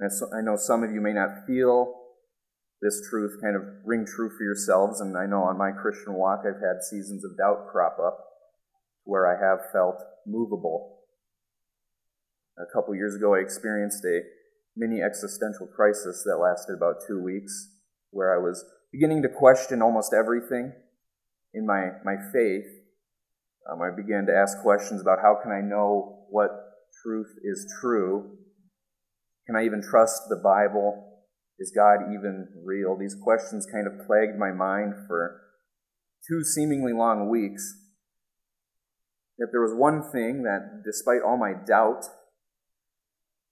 And 0.00 0.10
I 0.34 0.40
know 0.40 0.56
some 0.56 0.82
of 0.82 0.92
you 0.92 1.00
may 1.00 1.12
not 1.12 1.46
feel 1.46 1.94
this 2.80 3.02
truth 3.10 3.38
kind 3.42 3.56
of 3.56 3.62
ring 3.84 4.06
true 4.06 4.30
for 4.30 4.44
yourselves, 4.44 5.00
and 5.00 5.16
I 5.16 5.26
know 5.26 5.42
on 5.42 5.58
my 5.58 5.72
Christian 5.72 6.14
walk 6.14 6.40
I've 6.46 6.62
had 6.62 6.82
seasons 6.88 7.24
of 7.24 7.36
doubt 7.36 7.66
crop 7.70 7.98
up 7.98 8.24
where 9.04 9.26
I 9.26 9.40
have 9.40 9.72
felt 9.72 9.96
movable. 10.26 11.00
A 12.58 12.72
couple 12.72 12.94
years 12.94 13.16
ago, 13.16 13.34
I 13.34 13.38
experienced 13.38 14.04
a 14.04 14.20
mini 14.76 15.00
existential 15.02 15.66
crisis 15.66 16.22
that 16.24 16.38
lasted 16.38 16.74
about 16.76 17.02
two 17.06 17.22
weeks, 17.22 17.70
where 18.10 18.32
I 18.32 18.38
was 18.38 18.64
beginning 18.92 19.22
to 19.22 19.28
question 19.28 19.82
almost 19.82 20.14
everything 20.14 20.72
in 21.52 21.66
my, 21.66 21.90
my 22.04 22.16
faith 22.32 22.66
um, 23.70 23.82
I 23.82 23.90
began 23.94 24.26
to 24.26 24.34
ask 24.34 24.58
questions 24.62 25.00
about 25.00 25.18
how 25.20 25.36
can 25.42 25.52
I 25.52 25.60
know 25.60 26.26
what 26.30 26.50
truth 27.02 27.28
is 27.44 27.70
true? 27.80 28.38
Can 29.48 29.56
I 29.56 29.64
even 29.64 29.80
trust 29.82 30.28
the 30.28 30.36
Bible? 30.36 31.24
Is 31.58 31.72
God 31.74 32.12
even 32.12 32.48
real? 32.62 32.98
These 32.98 33.16
questions 33.22 33.66
kind 33.66 33.86
of 33.86 34.06
plagued 34.06 34.38
my 34.38 34.52
mind 34.52 34.92
for 35.06 35.40
two 36.28 36.44
seemingly 36.44 36.92
long 36.92 37.30
weeks. 37.30 37.64
Yet 39.38 39.48
there 39.50 39.62
was 39.62 39.72
one 39.72 40.02
thing 40.12 40.42
that, 40.42 40.82
despite 40.84 41.22
all 41.26 41.38
my 41.38 41.54
doubt, 41.66 42.04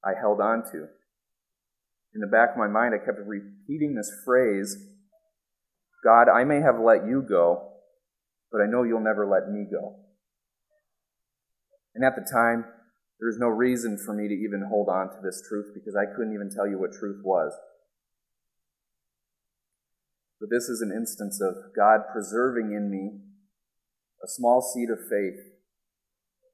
I 0.04 0.12
held 0.20 0.40
on 0.40 0.64
to. 0.72 0.88
In 2.14 2.20
the 2.20 2.26
back 2.26 2.50
of 2.52 2.58
my 2.58 2.68
mind, 2.68 2.94
I 2.94 3.02
kept 3.02 3.18
repeating 3.24 3.94
this 3.94 4.12
phrase 4.24 4.76
God, 6.04 6.28
I 6.28 6.44
may 6.44 6.60
have 6.60 6.78
let 6.78 7.06
you 7.06 7.24
go, 7.26 7.72
but 8.52 8.60
I 8.60 8.66
know 8.66 8.82
you'll 8.82 9.00
never 9.00 9.26
let 9.26 9.50
me 9.50 9.64
go. 9.70 9.96
And 11.94 12.04
at 12.04 12.14
the 12.14 12.28
time, 12.30 12.66
there 13.18 13.28
was 13.28 13.38
no 13.38 13.48
reason 13.48 13.96
for 13.96 14.12
me 14.12 14.28
to 14.28 14.34
even 14.34 14.68
hold 14.68 14.88
on 14.88 15.08
to 15.08 15.20
this 15.22 15.42
truth 15.48 15.72
because 15.74 15.96
I 15.96 16.04
couldn't 16.04 16.34
even 16.34 16.50
tell 16.50 16.68
you 16.68 16.78
what 16.78 16.92
truth 16.92 17.22
was. 17.24 17.52
But 20.40 20.50
this 20.50 20.68
is 20.68 20.82
an 20.82 20.92
instance 20.92 21.40
of 21.40 21.72
God 21.74 22.00
preserving 22.12 22.72
in 22.72 22.90
me 22.90 23.20
a 24.22 24.28
small 24.28 24.60
seed 24.60 24.90
of 24.90 25.00
faith 25.08 25.40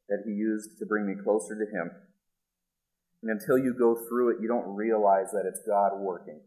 that 0.08 0.22
He 0.24 0.32
used 0.32 0.78
to 0.78 0.86
bring 0.86 1.06
me 1.06 1.14
closer 1.22 1.54
to 1.58 1.66
Him. 1.66 1.90
And 3.22 3.30
until 3.30 3.58
you 3.58 3.74
go 3.74 3.94
through 3.94 4.30
it, 4.30 4.42
you 4.42 4.46
don't 4.46 4.74
realize 4.74 5.30
that 5.32 5.46
it's 5.46 5.66
God 5.66 5.98
working. 5.98 6.40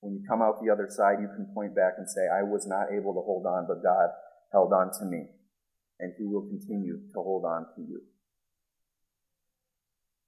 When 0.00 0.14
you 0.14 0.24
come 0.26 0.40
out 0.40 0.64
the 0.64 0.72
other 0.72 0.88
side, 0.88 1.20
you 1.20 1.28
can 1.28 1.52
point 1.54 1.74
back 1.76 1.94
and 1.98 2.08
say, 2.08 2.24
I 2.24 2.42
was 2.42 2.66
not 2.66 2.88
able 2.92 3.12
to 3.12 3.20
hold 3.20 3.44
on, 3.44 3.66
but 3.68 3.82
God 3.82 4.08
held 4.52 4.72
on 4.72 4.90
to 4.98 5.04
me 5.04 5.28
and 6.00 6.14
he 6.16 6.24
will 6.24 6.48
continue 6.48 7.00
to 7.12 7.20
hold 7.20 7.44
on 7.44 7.66
to 7.76 7.82
you. 7.82 8.00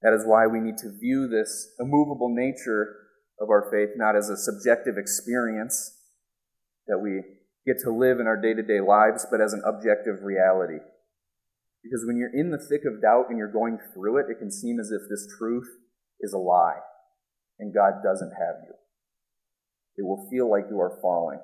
That 0.03 0.13
is 0.13 0.25
why 0.25 0.47
we 0.47 0.59
need 0.59 0.77
to 0.79 0.91
view 0.99 1.27
this 1.27 1.73
immovable 1.79 2.29
nature 2.29 2.95
of 3.39 3.49
our 3.49 3.71
faith 3.71 3.95
not 3.95 4.15
as 4.15 4.29
a 4.29 4.37
subjective 4.37 4.97
experience 4.97 5.97
that 6.87 6.99
we 6.99 7.21
get 7.65 7.81
to 7.83 7.91
live 7.91 8.19
in 8.19 8.27
our 8.27 8.39
day 8.39 8.53
to 8.53 8.61
day 8.61 8.81
lives, 8.81 9.25
but 9.31 9.41
as 9.41 9.53
an 9.53 9.63
objective 9.65 10.21
reality. 10.21 10.83
Because 11.81 12.03
when 12.05 12.17
you're 12.17 12.33
in 12.33 12.51
the 12.51 12.59
thick 12.59 12.81
of 12.85 13.01
doubt 13.01 13.27
and 13.29 13.37
you're 13.37 13.51
going 13.51 13.79
through 13.93 14.17
it, 14.19 14.29
it 14.29 14.39
can 14.39 14.51
seem 14.51 14.79
as 14.79 14.91
if 14.91 15.01
this 15.09 15.27
truth 15.39 15.67
is 16.19 16.33
a 16.33 16.37
lie 16.37 16.79
and 17.59 17.73
God 17.73 18.03
doesn't 18.03 18.31
have 18.31 18.55
you. 18.67 18.73
It 19.97 20.05
will 20.05 20.27
feel 20.29 20.49
like 20.49 20.65
you 20.69 20.79
are 20.79 20.99
falling. 21.01 21.39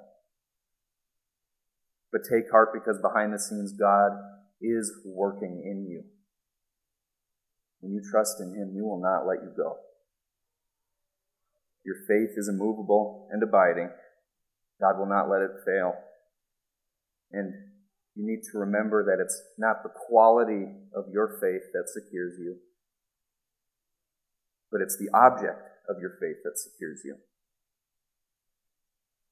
But 2.11 2.21
take 2.29 2.51
heart 2.51 2.69
because 2.73 2.99
behind 3.01 3.33
the 3.33 3.39
scenes, 3.39 3.73
God 3.73 4.11
is 4.61 4.91
working 5.05 5.61
in 5.63 5.87
you. 5.87 6.03
When 7.79 7.93
you 7.93 8.01
trust 8.11 8.39
in 8.39 8.55
Him, 8.55 8.71
He 8.73 8.81
will 8.81 9.01
not 9.01 9.27
let 9.27 9.43
you 9.43 9.51
go. 9.55 9.77
Your 11.85 11.95
faith 12.07 12.37
is 12.37 12.49
immovable 12.49 13.27
and 13.31 13.41
abiding. 13.41 13.89
God 14.81 14.97
will 14.99 15.07
not 15.07 15.29
let 15.29 15.41
it 15.41 15.51
fail. 15.65 15.93
And 17.31 17.53
you 18.15 18.25
need 18.25 18.43
to 18.51 18.59
remember 18.59 19.03
that 19.05 19.21
it's 19.21 19.41
not 19.57 19.83
the 19.83 19.89
quality 19.89 20.65
of 20.95 21.05
your 21.11 21.39
faith 21.39 21.71
that 21.73 21.87
secures 21.87 22.35
you, 22.39 22.57
but 24.71 24.81
it's 24.81 24.97
the 24.97 25.09
object 25.15 25.61
of 25.87 25.97
your 26.01 26.11
faith 26.19 26.43
that 26.43 26.57
secures 26.57 27.01
you. 27.05 27.15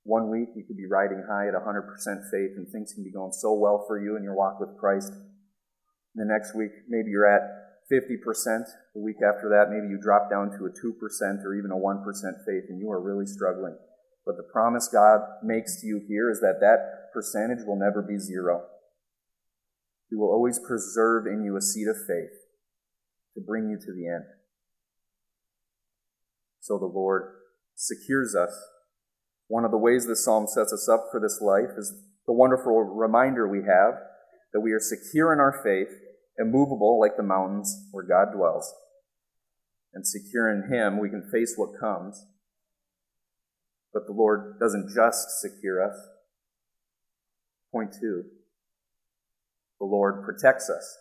One 0.04 0.30
week 0.30 0.50
you 0.56 0.64
could 0.64 0.78
be 0.78 0.88
riding 0.88 1.26
high 1.28 1.50
at 1.50 1.54
100% 1.54 2.32
faith 2.32 2.56
and 2.56 2.68
things 2.70 2.94
can 2.94 3.04
be 3.04 3.12
going 3.12 3.34
so 3.34 3.54
well 3.54 3.84
for 3.88 4.00
you 4.00 4.16
in 4.16 4.24
your 4.24 4.36
walk 4.36 4.60
with 4.60 4.78
Christ. 4.80 5.12
The 6.16 6.24
next 6.24 6.56
week, 6.56 6.72
maybe 6.88 7.10
you're 7.12 7.28
at 7.28 7.67
50%. 7.92 8.66
The 8.94 9.02
week 9.02 9.18
after 9.24 9.50
that, 9.50 9.70
maybe 9.70 9.88
you 9.88 10.00
drop 10.02 10.30
down 10.30 10.52
to 10.52 10.66
a 10.66 10.72
2% 10.72 11.44
or 11.44 11.56
even 11.56 11.72
a 11.72 11.76
1% 11.76 12.04
faith 12.46 12.70
and 12.70 12.80
you 12.80 12.92
are 12.92 13.02
really 13.02 13.26
struggling. 13.26 13.78
But 14.26 14.36
the 14.38 14.44
promise 14.44 14.90
God 14.92 15.22
makes 15.44 15.82
to 15.82 15.88
you 15.88 16.02
here 16.08 16.30
is 16.30 16.42
that 16.42 16.60
that 16.60 17.14
percentage 17.14 17.66
will 17.66 17.80
never 17.80 18.02
be 18.02 18.20
zero. 18.20 18.66
He 20.10 20.16
will 20.16 20.30
always 20.30 20.60
preserve 20.60 21.26
in 21.28 21.44
you 21.44 21.56
a 21.56 21.62
seed 21.62 21.88
of 21.88 21.96
faith 21.96 22.36
to 23.36 23.42
bring 23.42 23.70
you 23.70 23.78
to 23.78 23.94
the 23.94 24.08
end. 24.08 24.26
So 26.60 26.78
the 26.78 26.86
Lord 26.86 27.36
secures 27.76 28.36
us 28.36 28.52
one 29.48 29.64
of 29.64 29.72
the 29.72 29.78
ways 29.78 30.06
this 30.06 30.26
psalm 30.26 30.48
sets 30.48 30.74
us 30.74 30.90
up 30.90 31.08
for 31.12 31.20
this 31.20 31.40
life 31.42 31.78
is 31.78 31.94
the 32.26 32.34
wonderful 32.34 32.84
reminder 32.84 33.48
we 33.48 33.60
have 33.60 33.96
that 34.54 34.60
we 34.60 34.74
are 34.74 34.80
secure 34.80 35.32
in 35.32 35.40
our 35.40 35.62
faith, 35.64 35.88
immovable 36.40 37.00
like 37.00 37.18
the 37.18 37.24
mountains 37.24 37.88
where 37.92 38.06
God 38.06 38.36
dwells. 38.36 38.74
And 39.94 40.06
secure 40.06 40.50
in 40.50 40.72
Him, 40.72 41.00
we 41.00 41.10
can 41.10 41.30
face 41.32 41.54
what 41.56 41.80
comes. 41.80 42.26
But 43.94 44.06
the 44.06 44.14
Lord 44.14 44.60
doesn't 44.60 44.94
just 44.94 45.42
secure 45.42 45.84
us. 45.84 45.98
Point 47.72 47.94
two 48.00 48.24
the 49.80 49.86
Lord 49.86 50.24
protects 50.24 50.70
us. 50.70 50.98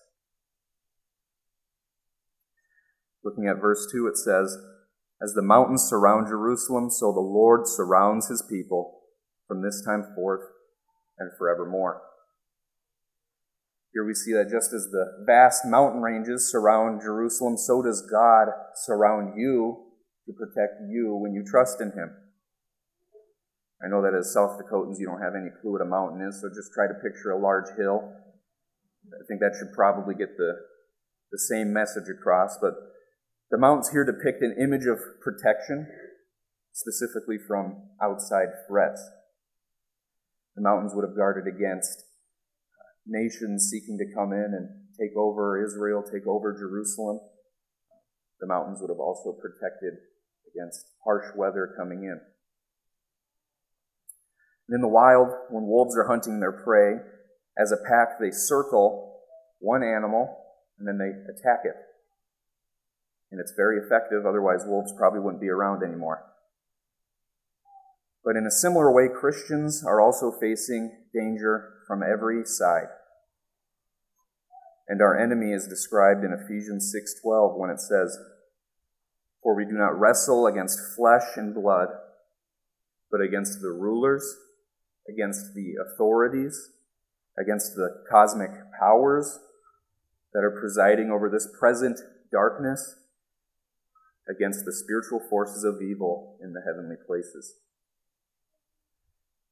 Looking 3.25 3.49
at 3.49 3.61
verse 3.61 3.89
2, 3.91 4.07
it 4.07 4.17
says, 4.17 4.57
As 5.21 5.33
the 5.33 5.43
mountains 5.43 5.87
surround 5.89 6.29
Jerusalem, 6.29 6.91
so 6.91 7.13
the 7.13 7.21
Lord 7.21 7.67
surrounds 7.67 8.29
his 8.29 8.45
people 8.49 9.01
from 9.49 9.63
this 9.63 9.83
time 9.85 10.05
forth 10.15 10.43
and 11.19 11.31
forevermore. 11.39 12.03
Here 13.97 14.05
we 14.05 14.13
see 14.13 14.35
that 14.35 14.53
just 14.53 14.75
as 14.75 14.93
the 14.93 15.25
vast 15.25 15.65
mountain 15.65 16.03
ranges 16.03 16.53
surround 16.53 17.01
Jerusalem, 17.01 17.57
so 17.57 17.81
does 17.81 18.05
God 18.05 18.49
surround 18.75 19.41
you 19.41 19.89
to 20.27 20.35
protect 20.37 20.85
you 20.87 21.17
when 21.17 21.33
you 21.33 21.43
trust 21.43 21.81
in 21.81 21.93
Him. 21.97 22.13
I 23.81 23.89
know 23.89 24.03
that 24.03 24.13
as 24.13 24.35
South 24.35 24.61
Dakotans, 24.61 25.01
you 25.01 25.07
don't 25.07 25.23
have 25.23 25.33
any 25.33 25.49
clue 25.49 25.73
what 25.73 25.81
a 25.81 25.89
mountain 25.89 26.21
is, 26.29 26.43
so 26.43 26.53
just 26.53 26.77
try 26.77 26.85
to 26.87 27.01
picture 27.01 27.31
a 27.31 27.41
large 27.41 27.73
hill. 27.79 28.05
I 29.17 29.25
think 29.29 29.41
that 29.41 29.57
should 29.57 29.73
probably 29.73 30.15
get 30.15 30.37
the, 30.37 30.53
the 31.33 31.39
same 31.39 31.73
message 31.73 32.13
across, 32.13 32.59
but 32.61 32.75
the 33.51 33.57
mountains 33.57 33.89
here 33.97 34.05
depict 34.05 34.43
an 34.43 34.61
image 34.61 34.85
of 34.85 35.01
protection, 35.25 35.89
specifically 36.75 37.39
from 37.41 37.97
outside 38.03 38.53
threats. 38.69 39.01
The 40.55 40.61
mountains 40.61 40.93
would 40.95 41.09
have 41.09 41.17
guarded 41.17 41.49
against 41.49 42.05
nations 43.07 43.69
seeking 43.71 43.99
to 43.99 44.15
come 44.15 44.33
in 44.33 44.53
and 44.55 44.69
take 44.99 45.17
over 45.17 45.65
Israel, 45.65 46.03
take 46.03 46.27
over 46.27 46.57
Jerusalem. 46.59 47.21
The 48.41 48.47
mountains 48.47 48.79
would 48.81 48.91
have 48.91 49.01
also 49.01 49.33
protected 49.33 49.95
against 50.53 50.87
harsh 51.05 51.27
weather 51.37 51.75
coming 51.77 52.05
in. 52.05 52.21
And 54.69 54.75
in 54.75 54.81
the 54.81 54.89
wild, 54.89 55.29
when 55.51 55.67
wolves 55.67 55.97
are 55.97 56.09
hunting 56.09 56.41
their 56.41 56.53
prey, 56.53 56.97
as 57.59 57.73
a 57.73 57.89
pack, 57.89 58.19
they 58.21 58.31
circle 58.31 59.21
one 59.61 59.83
animal 59.83 60.37
and 60.79 60.87
then 60.87 60.99
they 60.99 61.11
attack 61.33 61.61
it. 61.65 61.77
And 63.31 63.41
it's 63.41 63.55
very 63.57 63.79
effective, 63.79 64.27
otherwise, 64.27 64.65
wolves 64.67 64.93
probably 64.97 65.21
wouldn't 65.21 65.41
be 65.41 65.49
around 65.49 65.83
anymore. 65.83 66.23
But 68.25 68.37
in 68.37 68.47
a 68.47 68.51
similar 68.51 68.93
way, 68.93 69.09
Christians 69.09 69.85
are 69.85 70.01
also 70.01 70.33
facing 70.33 71.05
danger 71.15 71.76
from 71.87 72.03
every 72.03 72.45
side. 72.45 72.89
And 74.89 75.03
our 75.03 75.17
enemy 75.17 75.53
is 75.53 75.67
described 75.67 76.25
in 76.25 76.33
Ephesians 76.33 76.91
6:12 76.93 77.57
when 77.57 77.71
it 77.71 77.81
says, 77.81 78.19
"For 79.43 79.55
we 79.55 79.65
do 79.65 79.73
not 79.73 79.99
wrestle 79.99 80.47
against 80.47 80.95
flesh 80.95 81.37
and 81.37 81.55
blood, 81.55 81.89
but 83.11 83.21
against 83.21 83.61
the 83.61 83.73
rulers, 83.73 84.37
against 85.09 85.55
the 85.55 85.77
authorities, 85.77 86.73
against 87.37 87.75
the 87.75 88.05
cosmic 88.09 88.51
powers 88.73 89.41
that 90.33 90.45
are 90.45 90.59
presiding 90.59 91.11
over 91.11 91.29
this 91.29 91.49
present 91.59 92.01
darkness, 92.31 92.97
against 94.29 94.65
the 94.65 94.73
spiritual 94.73 95.21
forces 95.21 95.65
of 95.65 95.83
evil 95.83 96.39
in 96.41 96.53
the 96.53 96.63
heavenly 96.63 96.97
places." 96.97 97.61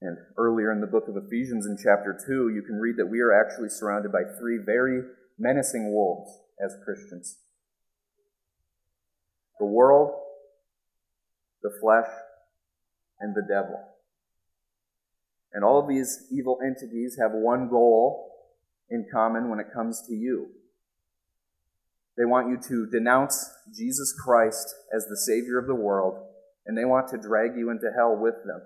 And 0.04 0.18
earlier 0.36 0.70
in 0.70 0.82
the 0.82 0.86
book 0.86 1.08
of 1.08 1.16
Ephesians, 1.16 1.64
in 1.64 1.78
chapter 1.82 2.14
2, 2.26 2.50
you 2.50 2.60
can 2.60 2.74
read 2.76 2.98
that 2.98 3.06
we 3.06 3.20
are 3.20 3.32
actually 3.32 3.70
surrounded 3.70 4.12
by 4.12 4.20
three 4.38 4.58
very 4.58 5.00
menacing 5.38 5.94
wolves 5.94 6.30
as 6.62 6.76
Christians 6.84 7.38
the 9.58 9.64
world, 9.64 10.10
the 11.62 11.70
flesh, 11.80 12.10
and 13.18 13.34
the 13.34 13.46
devil. 13.48 13.80
And 15.54 15.64
all 15.64 15.80
of 15.80 15.88
these 15.88 16.26
evil 16.30 16.58
entities 16.62 17.16
have 17.18 17.30
one 17.32 17.70
goal 17.70 18.30
in 18.90 19.06
common 19.10 19.48
when 19.48 19.60
it 19.60 19.72
comes 19.72 20.02
to 20.08 20.12
you. 20.12 20.48
They 22.18 22.26
want 22.26 22.50
you 22.50 22.58
to 22.68 22.90
denounce 22.90 23.48
Jesus 23.74 24.12
Christ 24.22 24.74
as 24.94 25.06
the 25.06 25.16
Savior 25.16 25.58
of 25.58 25.66
the 25.66 25.74
world, 25.74 26.26
and 26.66 26.76
they 26.76 26.84
want 26.84 27.08
to 27.08 27.16
drag 27.16 27.56
you 27.56 27.70
into 27.70 27.90
hell 27.96 28.14
with 28.20 28.34
them. 28.44 28.60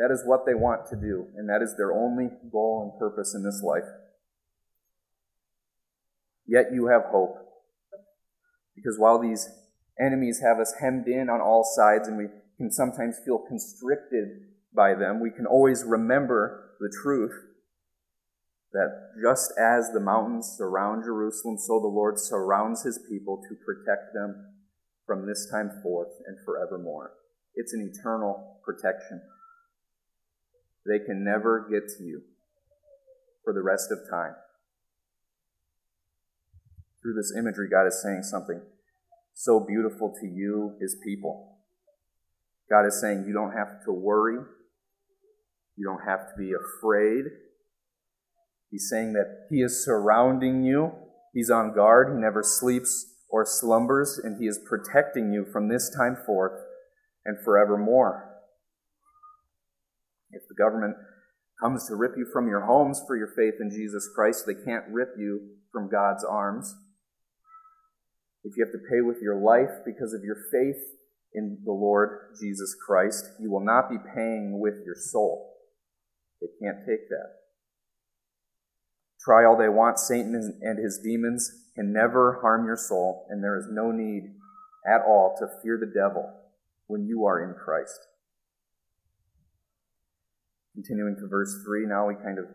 That 0.00 0.10
is 0.10 0.22
what 0.24 0.46
they 0.46 0.54
want 0.54 0.88
to 0.88 0.96
do, 0.96 1.26
and 1.36 1.46
that 1.50 1.60
is 1.60 1.76
their 1.76 1.92
only 1.92 2.30
goal 2.50 2.88
and 2.88 2.98
purpose 2.98 3.34
in 3.34 3.44
this 3.44 3.62
life. 3.62 3.84
Yet 6.46 6.72
you 6.72 6.86
have 6.86 7.12
hope. 7.12 7.36
Because 8.74 8.96
while 8.98 9.20
these 9.20 9.46
enemies 10.00 10.40
have 10.40 10.58
us 10.58 10.72
hemmed 10.80 11.06
in 11.06 11.28
on 11.28 11.42
all 11.42 11.62
sides 11.62 12.08
and 12.08 12.16
we 12.16 12.28
can 12.56 12.72
sometimes 12.72 13.20
feel 13.26 13.44
constricted 13.46 14.28
by 14.74 14.94
them, 14.94 15.20
we 15.20 15.30
can 15.30 15.44
always 15.44 15.84
remember 15.84 16.70
the 16.80 16.90
truth 17.02 17.34
that 18.72 19.12
just 19.22 19.52
as 19.60 19.90
the 19.92 20.00
mountains 20.00 20.54
surround 20.56 21.04
Jerusalem, 21.04 21.58
so 21.58 21.78
the 21.78 21.88
Lord 21.88 22.18
surrounds 22.18 22.84
his 22.84 22.98
people 23.10 23.42
to 23.50 23.54
protect 23.66 24.14
them 24.14 24.54
from 25.04 25.26
this 25.26 25.46
time 25.52 25.70
forth 25.82 26.14
and 26.26 26.38
forevermore. 26.42 27.12
It's 27.54 27.74
an 27.74 27.82
eternal 27.92 28.60
protection. 28.64 29.20
They 30.86 30.98
can 30.98 31.24
never 31.24 31.68
get 31.70 31.88
to 31.98 32.04
you 32.04 32.22
for 33.44 33.52
the 33.52 33.62
rest 33.62 33.90
of 33.90 33.98
time. 34.10 34.34
Through 37.02 37.14
this 37.14 37.32
imagery, 37.36 37.68
God 37.70 37.86
is 37.86 38.00
saying 38.02 38.22
something 38.24 38.60
so 39.34 39.60
beautiful 39.60 40.14
to 40.20 40.26
you, 40.26 40.76
His 40.80 40.96
people. 41.04 41.58
God 42.70 42.86
is 42.86 43.00
saying 43.00 43.24
you 43.26 43.32
don't 43.32 43.52
have 43.52 43.84
to 43.86 43.92
worry, 43.92 44.38
you 45.76 45.86
don't 45.86 46.06
have 46.06 46.28
to 46.28 46.34
be 46.38 46.52
afraid. 46.52 47.24
He's 48.70 48.88
saying 48.88 49.14
that 49.14 49.46
He 49.50 49.56
is 49.56 49.84
surrounding 49.84 50.62
you, 50.62 50.92
He's 51.32 51.50
on 51.50 51.74
guard, 51.74 52.14
He 52.14 52.20
never 52.20 52.42
sleeps 52.42 53.14
or 53.28 53.44
slumbers, 53.44 54.20
and 54.22 54.40
He 54.40 54.46
is 54.46 54.60
protecting 54.68 55.32
you 55.32 55.46
from 55.50 55.68
this 55.68 55.90
time 55.96 56.16
forth 56.26 56.60
and 57.24 57.38
forevermore. 57.44 58.29
If 60.32 60.42
the 60.48 60.54
government 60.54 60.96
comes 61.60 61.86
to 61.88 61.96
rip 61.96 62.12
you 62.16 62.26
from 62.32 62.48
your 62.48 62.66
homes 62.66 63.02
for 63.06 63.16
your 63.16 63.28
faith 63.36 63.60
in 63.60 63.70
Jesus 63.70 64.08
Christ, 64.14 64.44
they 64.46 64.54
can't 64.54 64.84
rip 64.90 65.14
you 65.18 65.50
from 65.72 65.90
God's 65.90 66.24
arms 66.24 66.74
if 68.44 68.56
you 68.56 68.64
have 68.64 68.72
to 68.72 68.88
pay 68.90 69.00
with 69.02 69.18
your 69.20 69.36
life 69.36 69.84
because 69.84 70.14
of 70.14 70.24
your 70.24 70.36
faith 70.50 70.82
in 71.34 71.58
the 71.64 71.72
Lord 71.72 72.34
Jesus 72.40 72.74
Christ, 72.74 73.24
you 73.38 73.50
will 73.50 73.64
not 73.64 73.90
be 73.90 73.96
paying 74.14 74.58
with 74.60 74.82
your 74.84 74.96
soul. 74.96 75.56
They 76.40 76.48
can't 76.60 76.78
take 76.86 77.08
that. 77.10 77.36
Try 79.22 79.44
all 79.44 79.58
they 79.58 79.68
want, 79.68 79.98
Satan 79.98 80.58
and 80.62 80.78
his 80.78 80.98
demons 81.04 81.66
can 81.76 81.92
never 81.92 82.40
harm 82.40 82.64
your 82.64 82.76
soul, 82.76 83.26
and 83.28 83.44
there 83.44 83.58
is 83.58 83.66
no 83.70 83.92
need 83.92 84.34
at 84.86 85.02
all 85.06 85.36
to 85.38 85.46
fear 85.62 85.78
the 85.78 85.86
devil 85.86 86.32
when 86.86 87.06
you 87.06 87.26
are 87.26 87.44
in 87.44 87.54
Christ. 87.54 88.00
Continuing 90.80 91.16
to 91.16 91.26
verse 91.28 91.62
3, 91.66 91.84
now 91.86 92.08
we 92.08 92.14
kind 92.14 92.38
of 92.38 92.46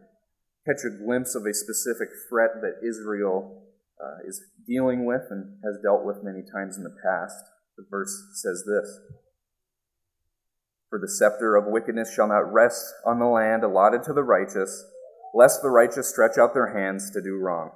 catch 0.65 0.83
a 0.83 0.89
glimpse 0.89 1.35
of 1.35 1.45
a 1.45 1.53
specific 1.53 2.09
threat 2.27 2.49
that 2.61 2.81
Israel 2.81 3.61
uh, 4.01 4.27
is 4.27 4.41
dealing 4.65 5.05
with 5.05 5.21
and 5.29 5.59
has 5.63 5.77
dealt 5.83 6.03
with 6.03 6.23
many 6.23 6.41
times 6.41 6.75
in 6.75 6.83
the 6.83 6.95
past. 7.05 7.37
The 7.77 7.85
verse 7.87 8.11
says 8.33 8.63
this 8.65 8.99
For 10.89 10.97
the 10.97 11.07
scepter 11.07 11.55
of 11.55 11.65
wickedness 11.67 12.15
shall 12.15 12.27
not 12.27 12.51
rest 12.51 12.95
on 13.05 13.19
the 13.19 13.25
land 13.25 13.63
allotted 13.63 14.01
to 14.03 14.13
the 14.13 14.23
righteous, 14.23 14.83
lest 15.35 15.61
the 15.61 15.69
righteous 15.69 16.09
stretch 16.09 16.39
out 16.39 16.55
their 16.55 16.73
hands 16.73 17.11
to 17.11 17.21
do 17.21 17.37
wrong. 17.37 17.71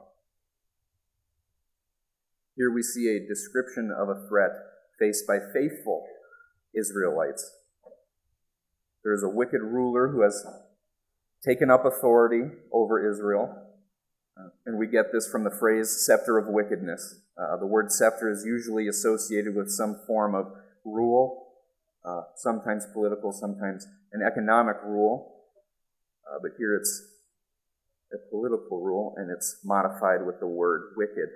Here 2.55 2.73
we 2.73 2.81
see 2.81 3.07
a 3.07 3.27
description 3.27 3.93
of 3.95 4.09
a 4.09 4.27
threat 4.27 4.51
faced 4.97 5.27
by 5.27 5.37
faithful 5.53 6.07
Israelites. 6.73 7.58
There 9.03 9.13
is 9.13 9.23
a 9.23 9.29
wicked 9.29 9.61
ruler 9.61 10.09
who 10.09 10.21
has 10.23 10.45
taken 11.45 11.69
up 11.71 11.85
authority 11.85 12.41
over 12.71 13.09
Israel 13.09 13.69
and 14.65 14.77
we 14.77 14.87
get 14.87 15.11
this 15.11 15.29
from 15.29 15.43
the 15.43 15.51
phrase 15.51 16.03
scepter 16.05 16.37
of 16.37 16.47
wickedness. 16.47 17.21
Uh, 17.37 17.57
the 17.57 17.65
word 17.65 17.91
scepter 17.91 18.29
is 18.29 18.43
usually 18.45 18.87
associated 18.87 19.55
with 19.55 19.69
some 19.69 19.99
form 20.07 20.35
of 20.35 20.51
rule, 20.85 21.47
uh, 22.05 22.21
sometimes 22.35 22.85
political, 22.93 23.31
sometimes 23.31 23.87
an 24.13 24.21
economic 24.25 24.75
rule. 24.85 25.35
Uh, 26.29 26.37
but 26.41 26.51
here 26.57 26.75
it's 26.75 27.03
a 28.13 28.29
political 28.29 28.81
rule, 28.81 29.13
and 29.17 29.29
it's 29.31 29.59
modified 29.63 30.25
with 30.25 30.39
the 30.39 30.47
word 30.47 30.93
wicked. 30.95 31.29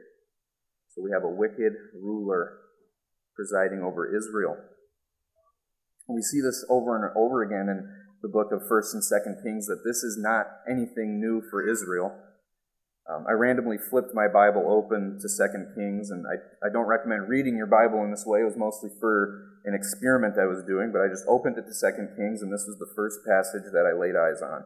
So 0.90 1.02
we 1.02 1.12
have 1.12 1.24
a 1.24 1.30
wicked 1.30 1.74
ruler 1.96 2.60
presiding 3.36 3.82
over 3.84 4.16
Israel. 4.16 4.58
We 6.08 6.22
see 6.22 6.42
this 6.42 6.66
over 6.70 6.96
and 6.96 7.16
over 7.16 7.44
again 7.44 7.70
in 7.70 7.90
the 8.22 8.28
book 8.28 8.52
of 8.52 8.64
1st 8.64 8.94
and 8.94 9.04
2nd 9.04 9.44
Kings 9.44 9.68
that 9.68 9.84
this 9.86 10.04
is 10.04 10.18
not 10.20 10.48
anything 10.70 11.20
new 11.20 11.42
for 11.50 11.68
Israel. 11.68 12.12
Um, 13.10 13.26
I 13.28 13.34
randomly 13.34 13.78
flipped 13.78 14.16
my 14.16 14.28
Bible 14.32 14.64
open 14.66 15.20
to 15.22 15.28
Second 15.28 15.76
Kings, 15.76 16.10
and 16.10 16.26
I, 16.26 16.68
I 16.68 16.72
don't 16.72 16.88
recommend 16.88 17.28
reading 17.28 17.58
your 17.58 17.68
Bible 17.68 18.02
in 18.04 18.12
this 18.12 18.24
way. 18.26 18.40
It 18.40 18.46
was 18.48 18.56
mostly 18.56 18.90
for 19.00 19.60
an 19.66 19.76
experiment 19.76 20.40
I 20.40 20.48
was 20.48 20.64
doing, 20.64 20.92
but 20.94 21.02
I 21.02 21.12
just 21.12 21.28
opened 21.28 21.58
it 21.58 21.68
to 21.68 21.74
Second 21.74 22.16
Kings, 22.16 22.42
and 22.42 22.52
this 22.52 22.64
was 22.66 22.78
the 22.80 22.92
first 22.96 23.20
passage 23.28 23.68
that 23.74 23.84
I 23.84 23.92
laid 23.92 24.16
eyes 24.16 24.42
on. 24.42 24.64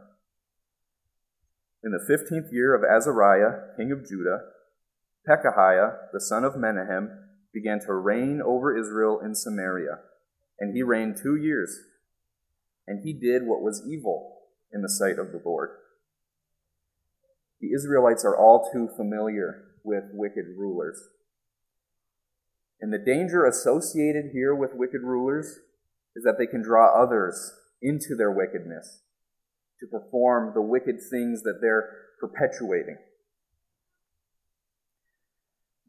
In 1.83 1.91
the 1.91 2.05
fifteenth 2.05 2.53
year 2.53 2.75
of 2.75 2.85
Azariah, 2.85 3.73
king 3.75 3.91
of 3.91 4.05
Judah, 4.07 4.41
Pekahiah, 5.27 6.13
the 6.13 6.21
son 6.21 6.43
of 6.43 6.55
Menahem, 6.55 7.09
began 7.53 7.79
to 7.81 7.93
reign 7.93 8.39
over 8.43 8.77
Israel 8.77 9.19
in 9.19 9.33
Samaria, 9.33 9.99
and 10.59 10.75
he 10.75 10.83
reigned 10.83 11.17
two 11.21 11.35
years. 11.35 11.77
And 12.87 13.03
he 13.03 13.13
did 13.13 13.43
what 13.43 13.61
was 13.61 13.83
evil 13.87 14.37
in 14.71 14.81
the 14.81 14.89
sight 14.89 15.19
of 15.19 15.31
the 15.31 15.41
Lord. 15.43 15.69
The 17.59 17.73
Israelites 17.73 18.23
are 18.23 18.37
all 18.37 18.69
too 18.71 18.89
familiar 18.95 19.65
with 19.83 20.03
wicked 20.13 20.45
rulers. 20.57 21.09
And 22.79 22.93
the 22.93 22.99
danger 22.99 23.45
associated 23.45 24.31
here 24.31 24.53
with 24.53 24.75
wicked 24.75 25.01
rulers 25.01 25.59
is 26.15 26.23
that 26.23 26.35
they 26.37 26.45
can 26.45 26.61
draw 26.61 26.93
others 26.93 27.53
into 27.81 28.15
their 28.15 28.31
wickedness 28.31 29.01
to 29.79 29.87
perform 29.87 30.53
the 30.53 30.61
wicked 30.61 30.97
things 31.11 31.43
that 31.43 31.59
they're 31.61 31.89
perpetuating. 32.19 32.97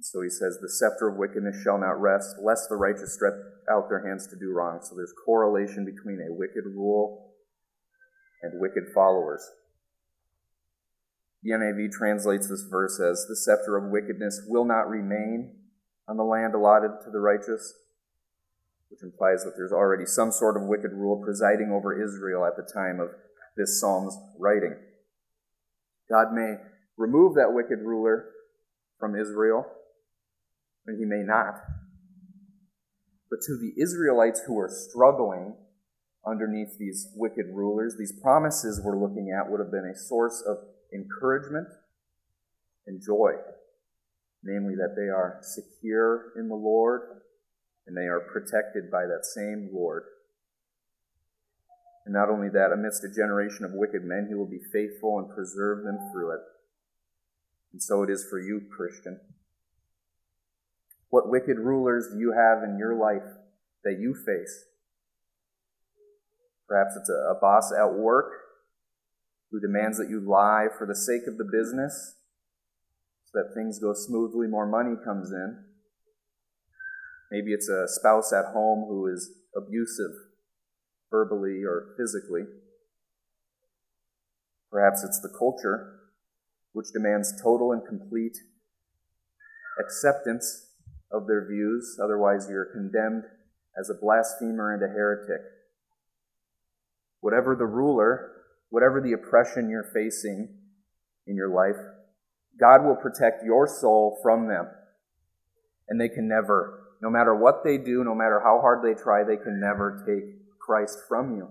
So 0.00 0.22
he 0.22 0.30
says, 0.30 0.58
The 0.60 0.70
scepter 0.70 1.08
of 1.08 1.16
wickedness 1.16 1.60
shall 1.62 1.78
not 1.78 2.00
rest, 2.00 2.36
lest 2.42 2.68
the 2.68 2.76
righteous 2.76 3.14
stretch 3.14 3.34
out 3.70 3.88
their 3.88 4.06
hands 4.06 4.26
to 4.28 4.36
do 4.36 4.52
wrong. 4.52 4.80
So 4.82 4.94
there's 4.94 5.12
correlation 5.24 5.84
between 5.84 6.20
a 6.20 6.32
wicked 6.32 6.64
rule 6.64 7.32
and 8.42 8.60
wicked 8.60 8.84
followers. 8.94 9.44
The 11.42 11.50
NIV 11.50 11.92
translates 11.92 12.48
this 12.48 12.64
verse 12.70 13.00
as, 13.00 13.26
The 13.28 13.36
scepter 13.36 13.76
of 13.76 13.90
wickedness 13.90 14.42
will 14.46 14.64
not 14.64 14.88
remain 14.88 15.54
on 16.08 16.16
the 16.16 16.24
land 16.24 16.54
allotted 16.54 17.04
to 17.04 17.10
the 17.10 17.20
righteous, 17.20 17.74
which 18.90 19.02
implies 19.02 19.44
that 19.44 19.54
there's 19.56 19.72
already 19.72 20.06
some 20.06 20.32
sort 20.32 20.56
of 20.56 20.68
wicked 20.68 20.92
rule 20.92 21.20
presiding 21.22 21.70
over 21.72 21.92
Israel 21.92 22.46
at 22.46 22.56
the 22.56 22.70
time 22.72 23.00
of 23.00 23.10
this 23.56 23.80
psalm's 23.80 24.16
writing. 24.38 24.76
God 26.10 26.32
may 26.32 26.54
remove 26.96 27.34
that 27.34 27.52
wicked 27.52 27.80
ruler 27.80 28.30
from 28.98 29.14
Israel 29.14 29.66
and 30.88 30.98
he 30.98 31.04
may 31.04 31.22
not. 31.22 31.54
But 33.30 33.40
to 33.42 33.58
the 33.58 33.80
Israelites 33.80 34.42
who 34.46 34.58
are 34.58 34.70
struggling 34.70 35.54
underneath 36.26 36.78
these 36.78 37.12
wicked 37.14 37.46
rulers, 37.52 37.96
these 37.98 38.18
promises 38.20 38.80
we're 38.82 38.98
looking 38.98 39.30
at 39.30 39.50
would 39.50 39.60
have 39.60 39.70
been 39.70 39.92
a 39.94 39.96
source 39.96 40.42
of 40.46 40.56
encouragement 40.92 41.68
and 42.86 43.02
joy. 43.04 43.32
Namely, 44.42 44.74
that 44.76 44.94
they 44.96 45.10
are 45.10 45.40
secure 45.42 46.32
in 46.36 46.48
the 46.48 46.54
Lord 46.54 47.02
and 47.86 47.96
they 47.96 48.08
are 48.08 48.20
protected 48.20 48.90
by 48.90 49.04
that 49.04 49.24
same 49.24 49.70
Lord. 49.72 50.04
And 52.06 52.14
not 52.14 52.30
only 52.30 52.48
that, 52.48 52.72
amidst 52.72 53.04
a 53.04 53.14
generation 53.14 53.64
of 53.64 53.72
wicked 53.74 54.04
men, 54.04 54.26
he 54.28 54.34
will 54.34 54.48
be 54.48 54.60
faithful 54.72 55.18
and 55.18 55.28
preserve 55.28 55.84
them 55.84 55.98
through 56.10 56.32
it. 56.32 56.40
And 57.72 57.82
so 57.82 58.02
it 58.02 58.10
is 58.10 58.26
for 58.30 58.40
you, 58.40 58.62
Christian. 58.74 59.20
What 61.10 61.30
wicked 61.30 61.58
rulers 61.58 62.08
do 62.12 62.18
you 62.18 62.32
have 62.32 62.62
in 62.62 62.78
your 62.78 62.94
life 62.94 63.26
that 63.84 63.98
you 63.98 64.14
face? 64.14 64.64
Perhaps 66.68 66.96
it's 67.00 67.08
a, 67.08 67.32
a 67.32 67.40
boss 67.40 67.72
at 67.72 67.94
work 67.94 68.30
who 69.50 69.60
demands 69.60 69.96
that 69.96 70.10
you 70.10 70.20
lie 70.20 70.66
for 70.76 70.86
the 70.86 70.94
sake 70.94 71.26
of 71.26 71.38
the 71.38 71.44
business 71.44 72.16
so 73.24 73.40
that 73.40 73.54
things 73.54 73.78
go 73.78 73.94
smoothly, 73.94 74.46
more 74.46 74.66
money 74.66 74.94
comes 75.02 75.30
in. 75.32 75.64
Maybe 77.30 77.52
it's 77.52 77.68
a 77.68 77.86
spouse 77.88 78.32
at 78.32 78.52
home 78.52 78.86
who 78.88 79.06
is 79.06 79.30
abusive, 79.56 80.12
verbally 81.10 81.62
or 81.64 81.94
physically. 81.96 82.42
Perhaps 84.70 85.02
it's 85.02 85.20
the 85.20 85.34
culture, 85.38 86.00
which 86.72 86.92
demands 86.92 87.32
total 87.42 87.72
and 87.72 87.86
complete 87.86 88.36
acceptance 89.80 90.67
of 91.12 91.26
their 91.26 91.46
views, 91.46 91.98
otherwise, 92.02 92.48
you're 92.50 92.72
condemned 92.72 93.24
as 93.78 93.90
a 93.90 94.00
blasphemer 94.00 94.74
and 94.74 94.82
a 94.82 94.88
heretic. 94.88 95.42
Whatever 97.20 97.56
the 97.56 97.66
ruler, 97.66 98.32
whatever 98.70 99.00
the 99.00 99.12
oppression 99.12 99.70
you're 99.70 99.90
facing 99.94 100.56
in 101.26 101.36
your 101.36 101.48
life, 101.48 101.80
God 102.60 102.84
will 102.84 102.96
protect 102.96 103.44
your 103.44 103.66
soul 103.66 104.18
from 104.22 104.48
them. 104.48 104.68
And 105.88 106.00
they 106.00 106.08
can 106.08 106.28
never, 106.28 106.96
no 107.00 107.10
matter 107.10 107.34
what 107.34 107.64
they 107.64 107.78
do, 107.78 108.04
no 108.04 108.14
matter 108.14 108.40
how 108.44 108.60
hard 108.60 108.84
they 108.84 109.00
try, 109.00 109.24
they 109.24 109.36
can 109.36 109.60
never 109.60 110.04
take 110.06 110.58
Christ 110.58 110.98
from 111.08 111.36
you. 111.36 111.48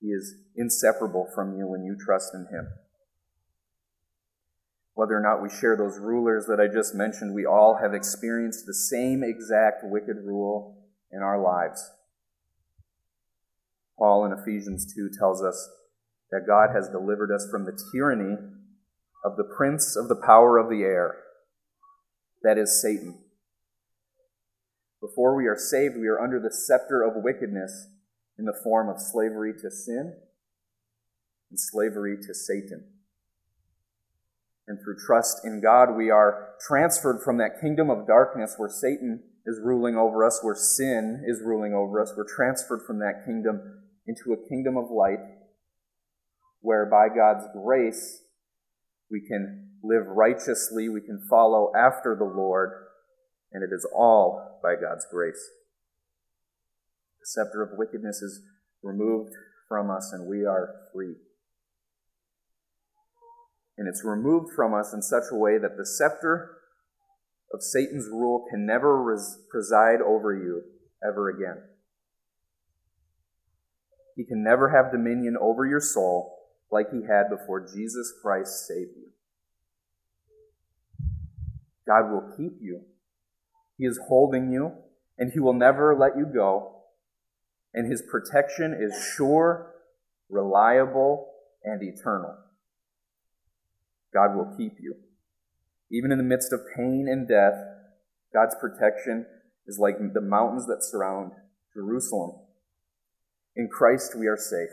He 0.00 0.08
is 0.08 0.34
inseparable 0.56 1.28
from 1.34 1.56
you 1.56 1.68
when 1.68 1.84
you 1.84 1.96
trust 1.96 2.34
in 2.34 2.46
Him 2.50 2.68
whether 5.02 5.18
or 5.18 5.20
not 5.20 5.42
we 5.42 5.50
share 5.50 5.76
those 5.76 5.98
rulers 5.98 6.46
that 6.46 6.60
I 6.60 6.72
just 6.72 6.94
mentioned, 6.94 7.34
we 7.34 7.44
all 7.44 7.80
have 7.82 7.92
experienced 7.92 8.66
the 8.66 8.74
same 8.74 9.24
exact 9.24 9.82
wicked 9.82 10.16
rule 10.24 10.78
in 11.10 11.18
our 11.22 11.42
lives. 11.42 11.90
Paul 13.98 14.24
in 14.24 14.32
Ephesians 14.32 14.94
2 14.94 15.10
tells 15.18 15.42
us 15.42 15.68
that 16.30 16.46
God 16.46 16.68
has 16.72 16.88
delivered 16.88 17.34
us 17.34 17.48
from 17.50 17.64
the 17.64 17.76
tyranny 17.92 18.36
of 19.24 19.36
the 19.36 19.50
prince 19.56 19.96
of 19.96 20.06
the 20.06 20.22
power 20.24 20.56
of 20.56 20.70
the 20.70 20.82
air, 20.82 21.16
that 22.44 22.56
is 22.56 22.80
Satan. 22.80 23.24
Before 25.00 25.34
we 25.34 25.48
are 25.48 25.58
saved, 25.58 25.96
we 25.96 26.06
are 26.06 26.20
under 26.20 26.38
the 26.38 26.54
scepter 26.54 27.02
of 27.02 27.24
wickedness 27.24 27.88
in 28.38 28.44
the 28.44 28.60
form 28.62 28.88
of 28.88 29.00
slavery 29.00 29.52
to 29.62 29.68
sin 29.68 30.14
and 31.50 31.58
slavery 31.58 32.18
to 32.24 32.32
Satan. 32.32 32.84
And 34.72 34.80
through 34.80 34.96
trust 35.06 35.44
in 35.44 35.60
God, 35.60 35.94
we 35.98 36.08
are 36.08 36.54
transferred 36.66 37.20
from 37.22 37.36
that 37.36 37.60
kingdom 37.60 37.90
of 37.90 38.06
darkness 38.06 38.54
where 38.56 38.70
Satan 38.70 39.22
is 39.44 39.60
ruling 39.62 39.96
over 39.96 40.24
us, 40.24 40.40
where 40.40 40.54
sin 40.54 41.22
is 41.26 41.42
ruling 41.44 41.74
over 41.74 42.00
us. 42.00 42.14
We're 42.16 42.24
transferred 42.24 42.80
from 42.86 42.98
that 43.00 43.26
kingdom 43.26 43.82
into 44.06 44.32
a 44.32 44.48
kingdom 44.48 44.78
of 44.78 44.90
light 44.90 45.18
where 46.62 46.86
by 46.86 47.14
God's 47.14 47.44
grace 47.52 48.22
we 49.10 49.20
can 49.20 49.72
live 49.84 50.06
righteously, 50.06 50.88
we 50.88 51.02
can 51.02 51.26
follow 51.28 51.70
after 51.76 52.16
the 52.18 52.24
Lord, 52.24 52.70
and 53.52 53.62
it 53.62 53.74
is 53.74 53.86
all 53.94 54.58
by 54.62 54.72
God's 54.76 55.06
grace. 55.12 55.50
The 57.20 57.26
scepter 57.26 57.62
of 57.62 57.76
wickedness 57.76 58.22
is 58.22 58.40
removed 58.82 59.34
from 59.68 59.90
us, 59.90 60.14
and 60.14 60.26
we 60.26 60.46
are 60.46 60.76
free 60.94 61.16
and 63.76 63.88
it's 63.88 64.04
removed 64.04 64.52
from 64.54 64.74
us 64.74 64.92
in 64.92 65.02
such 65.02 65.24
a 65.32 65.36
way 65.36 65.58
that 65.58 65.76
the 65.76 65.86
scepter 65.86 66.58
of 67.52 67.62
Satan's 67.62 68.08
rule 68.08 68.44
can 68.50 68.66
never 68.66 69.02
res- 69.02 69.38
preside 69.50 70.00
over 70.00 70.34
you 70.34 70.62
ever 71.06 71.28
again. 71.28 71.62
He 74.16 74.24
can 74.24 74.42
never 74.42 74.70
have 74.70 74.92
dominion 74.92 75.36
over 75.40 75.66
your 75.66 75.80
soul 75.80 76.38
like 76.70 76.90
he 76.90 77.02
had 77.06 77.30
before 77.30 77.66
Jesus 77.66 78.12
Christ 78.22 78.66
saved 78.66 78.92
you. 78.96 79.08
God 81.86 82.10
will 82.10 82.34
keep 82.36 82.58
you. 82.60 82.82
He 83.78 83.84
is 83.84 83.98
holding 84.08 84.52
you, 84.52 84.72
and 85.18 85.32
he 85.32 85.40
will 85.40 85.54
never 85.54 85.96
let 85.96 86.16
you 86.16 86.26
go. 86.26 86.82
And 87.74 87.90
his 87.90 88.02
protection 88.02 88.76
is 88.78 88.94
sure, 89.16 89.72
reliable, 90.28 91.32
and 91.64 91.82
eternal. 91.82 92.36
God 94.12 94.36
will 94.36 94.54
keep 94.56 94.74
you. 94.80 94.94
Even 95.90 96.12
in 96.12 96.18
the 96.18 96.24
midst 96.24 96.52
of 96.52 96.60
pain 96.76 97.06
and 97.08 97.28
death, 97.28 97.54
God's 98.32 98.54
protection 98.60 99.26
is 99.66 99.78
like 99.78 99.96
the 99.98 100.20
mountains 100.20 100.66
that 100.66 100.82
surround 100.82 101.32
Jerusalem. 101.74 102.32
In 103.56 103.68
Christ, 103.68 104.14
we 104.18 104.26
are 104.26 104.36
safe. 104.36 104.70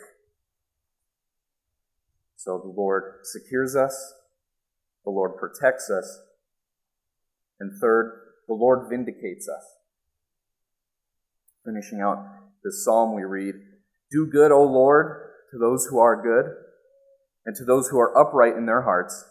So 2.36 2.58
the 2.58 2.74
Lord 2.76 3.20
secures 3.24 3.76
us, 3.76 4.14
the 5.04 5.12
Lord 5.12 5.38
protects 5.38 5.90
us, 5.90 6.22
and 7.60 7.72
third, 7.82 8.22
the 8.48 8.54
Lord 8.54 8.90
vindicates 8.90 9.50
us. 9.50 9.64
Finishing 11.66 12.00
out 12.00 12.26
this 12.64 12.84
psalm, 12.86 13.14
we 13.14 13.24
read, 13.24 13.56
Do 14.10 14.26
good, 14.26 14.52
O 14.52 14.64
Lord, 14.64 15.32
to 15.52 15.58
those 15.58 15.88
who 15.88 16.00
are 16.00 16.22
good 16.22 16.56
and 17.46 17.56
to 17.56 17.66
those 17.66 17.90
who 17.90 18.00
are 18.00 18.18
upright 18.18 18.56
in 18.56 18.66
their 18.66 18.84
hearts. 18.84 19.26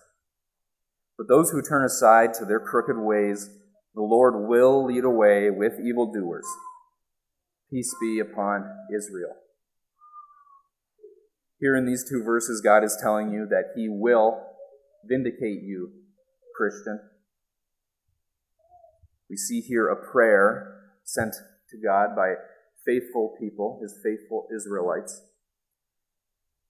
But 1.16 1.28
those 1.28 1.50
who 1.50 1.62
turn 1.62 1.84
aside 1.84 2.34
to 2.34 2.44
their 2.44 2.60
crooked 2.60 2.96
ways, 2.96 3.50
the 3.94 4.02
Lord 4.02 4.48
will 4.48 4.84
lead 4.84 5.04
away 5.04 5.50
with 5.50 5.80
evildoers. 5.84 6.46
Peace 7.70 7.94
be 8.00 8.20
upon 8.20 8.64
Israel. 8.96 9.34
Here 11.60 11.74
in 11.76 11.86
these 11.86 12.08
two 12.08 12.22
verses, 12.24 12.60
God 12.60 12.84
is 12.84 12.96
telling 13.02 13.32
you 13.32 13.46
that 13.50 13.72
He 13.74 13.88
will 13.88 14.44
vindicate 15.04 15.62
you, 15.62 15.90
Christian. 16.56 17.00
We 19.28 19.36
see 19.36 19.60
here 19.60 19.88
a 19.88 20.10
prayer 20.10 20.82
sent 21.04 21.34
to 21.70 21.76
God 21.84 22.14
by 22.14 22.34
faithful 22.86 23.34
people, 23.40 23.80
His 23.82 23.98
faithful 24.02 24.46
Israelites. 24.54 25.20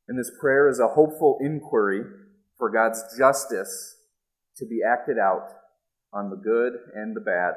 And 0.08 0.18
this 0.18 0.32
prayer 0.40 0.68
is 0.70 0.80
a 0.80 0.88
hopeful 0.88 1.38
inquiry 1.40 2.02
for 2.56 2.70
God's 2.70 3.02
justice 3.16 3.96
to 4.56 4.66
be 4.66 4.80
acted 4.82 5.18
out 5.18 5.48
on 6.12 6.30
the 6.30 6.36
good 6.36 6.72
and 6.94 7.14
the 7.14 7.20
bad. 7.20 7.54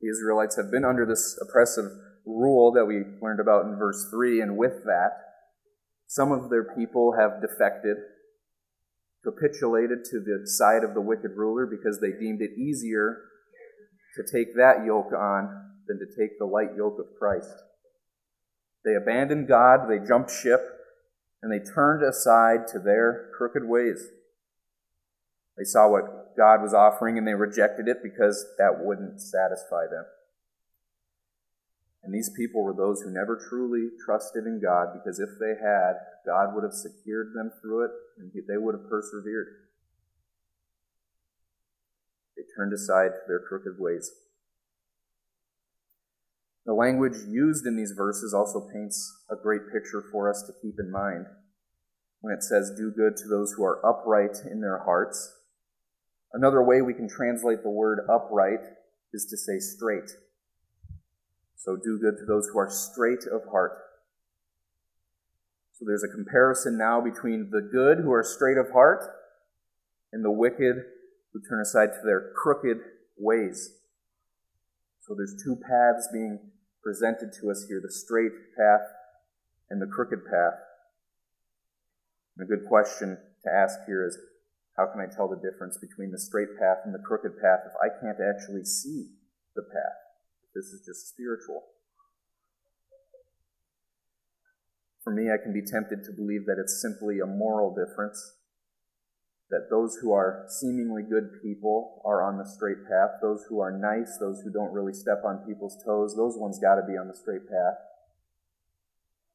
The 0.00 0.08
Israelites 0.08 0.56
have 0.56 0.70
been 0.70 0.84
under 0.84 1.06
this 1.06 1.38
oppressive 1.40 1.90
rule 2.26 2.72
that 2.72 2.84
we 2.84 3.02
learned 3.22 3.40
about 3.40 3.64
in 3.64 3.78
verse 3.78 4.08
3, 4.10 4.40
and 4.40 4.56
with 4.56 4.84
that, 4.84 5.10
some 6.08 6.32
of 6.32 6.50
their 6.50 6.64
people 6.64 7.14
have 7.18 7.40
defected, 7.40 7.96
capitulated 9.24 10.04
to 10.04 10.20
the 10.20 10.42
side 10.46 10.84
of 10.84 10.94
the 10.94 11.00
wicked 11.00 11.32
ruler 11.36 11.66
because 11.66 12.00
they 12.00 12.12
deemed 12.12 12.42
it 12.42 12.58
easier 12.58 13.22
to 14.16 14.22
take 14.22 14.54
that 14.56 14.84
yoke 14.84 15.12
on 15.16 15.72
than 15.86 15.98
to 15.98 16.06
take 16.06 16.38
the 16.38 16.46
light 16.46 16.76
yoke 16.76 16.98
of 16.98 17.06
Christ. 17.18 17.54
They 18.86 18.94
abandoned 18.94 19.48
God, 19.48 19.88
they 19.90 19.98
jumped 19.98 20.30
ship, 20.30 20.60
and 21.42 21.50
they 21.50 21.58
turned 21.58 22.04
aside 22.04 22.68
to 22.68 22.78
their 22.78 23.30
crooked 23.36 23.64
ways. 23.64 24.06
They 25.58 25.64
saw 25.64 25.90
what 25.90 26.36
God 26.36 26.62
was 26.62 26.72
offering 26.72 27.18
and 27.18 27.26
they 27.26 27.34
rejected 27.34 27.88
it 27.88 27.98
because 28.02 28.46
that 28.58 28.84
wouldn't 28.84 29.20
satisfy 29.20 29.86
them. 29.90 30.04
And 32.04 32.14
these 32.14 32.30
people 32.36 32.62
were 32.62 32.74
those 32.74 33.02
who 33.02 33.10
never 33.10 33.36
truly 33.36 33.88
trusted 34.04 34.46
in 34.46 34.60
God 34.62 34.92
because 34.92 35.18
if 35.18 35.30
they 35.40 35.54
had, 35.60 35.94
God 36.24 36.54
would 36.54 36.62
have 36.62 36.72
secured 36.72 37.32
them 37.34 37.50
through 37.60 37.86
it 37.86 37.90
and 38.18 38.30
they 38.32 38.56
would 38.56 38.76
have 38.76 38.88
persevered. 38.88 39.48
They 42.36 42.44
turned 42.56 42.72
aside 42.72 43.08
to 43.14 43.20
their 43.26 43.40
crooked 43.40 43.80
ways. 43.80 44.12
The 46.66 46.74
language 46.74 47.16
used 47.28 47.64
in 47.64 47.76
these 47.76 47.94
verses 47.96 48.34
also 48.34 48.68
paints 48.72 49.22
a 49.30 49.36
great 49.40 49.62
picture 49.72 50.02
for 50.12 50.28
us 50.28 50.42
to 50.46 50.52
keep 50.60 50.74
in 50.78 50.90
mind. 50.90 51.26
When 52.20 52.34
it 52.34 52.42
says, 52.42 52.72
Do 52.76 52.90
good 52.90 53.16
to 53.16 53.28
those 53.28 53.54
who 53.56 53.64
are 53.64 53.84
upright 53.86 54.38
in 54.50 54.60
their 54.60 54.82
hearts, 54.84 55.36
Another 56.36 56.62
way 56.62 56.82
we 56.82 56.92
can 56.92 57.08
translate 57.08 57.62
the 57.62 57.70
word 57.70 58.00
upright 58.10 58.60
is 59.14 59.24
to 59.30 59.38
say 59.38 59.58
straight. 59.58 60.10
So 61.56 61.76
do 61.82 61.98
good 61.98 62.18
to 62.18 62.26
those 62.26 62.48
who 62.52 62.58
are 62.58 62.68
straight 62.68 63.24
of 63.32 63.48
heart. 63.50 63.72
So 65.72 65.86
there's 65.86 66.04
a 66.04 66.14
comparison 66.14 66.76
now 66.76 67.00
between 67.00 67.48
the 67.50 67.62
good 67.62 68.04
who 68.04 68.12
are 68.12 68.22
straight 68.22 68.58
of 68.58 68.70
heart 68.72 69.02
and 70.12 70.22
the 70.22 70.30
wicked 70.30 70.76
who 71.32 71.40
turn 71.48 71.62
aside 71.62 71.92
to 71.94 72.00
their 72.04 72.32
crooked 72.36 72.78
ways. 73.16 73.72
So 75.00 75.14
there's 75.14 75.42
two 75.42 75.56
paths 75.56 76.08
being 76.12 76.50
presented 76.86 77.34
to 77.34 77.50
us 77.50 77.66
here 77.66 77.82
the 77.82 77.90
straight 77.90 78.54
path 78.54 78.86
and 79.68 79.82
the 79.82 79.90
crooked 79.90 80.22
path. 80.24 80.54
And 82.38 82.46
a 82.46 82.48
good 82.48 82.64
question 82.68 83.18
to 83.42 83.50
ask 83.50 83.80
here 83.88 84.06
is 84.06 84.16
how 84.76 84.86
can 84.86 85.02
I 85.02 85.10
tell 85.10 85.26
the 85.26 85.42
difference 85.42 85.76
between 85.78 86.12
the 86.12 86.20
straight 86.20 86.54
path 86.60 86.86
and 86.86 86.94
the 86.94 87.02
crooked 87.02 87.42
path 87.42 87.66
if 87.66 87.74
I 87.82 87.90
can't 87.90 88.22
actually 88.22 88.62
see 88.62 89.10
the 89.56 89.62
path? 89.62 89.98
This 90.54 90.66
is 90.66 90.86
just 90.86 91.08
spiritual. 91.08 91.64
For 95.02 95.10
me, 95.10 95.26
I 95.26 95.42
can 95.42 95.52
be 95.52 95.66
tempted 95.66 96.04
to 96.04 96.12
believe 96.12 96.46
that 96.46 96.62
it's 96.62 96.80
simply 96.80 97.18
a 97.18 97.26
moral 97.26 97.74
difference. 97.74 98.34
That 99.50 99.68
those 99.70 99.98
who 100.02 100.12
are 100.12 100.44
seemingly 100.48 101.02
good 101.02 101.40
people 101.42 102.02
are 102.04 102.22
on 102.22 102.36
the 102.36 102.44
straight 102.44 102.82
path. 102.88 103.20
Those 103.22 103.44
who 103.48 103.60
are 103.60 103.70
nice, 103.70 104.18
those 104.18 104.42
who 104.42 104.50
don't 104.50 104.72
really 104.72 104.92
step 104.92 105.22
on 105.24 105.46
people's 105.46 105.80
toes, 105.84 106.16
those 106.16 106.36
ones 106.36 106.58
got 106.58 106.76
to 106.76 106.86
be 106.86 106.98
on 106.98 107.06
the 107.06 107.14
straight 107.14 107.48
path. 107.48 107.78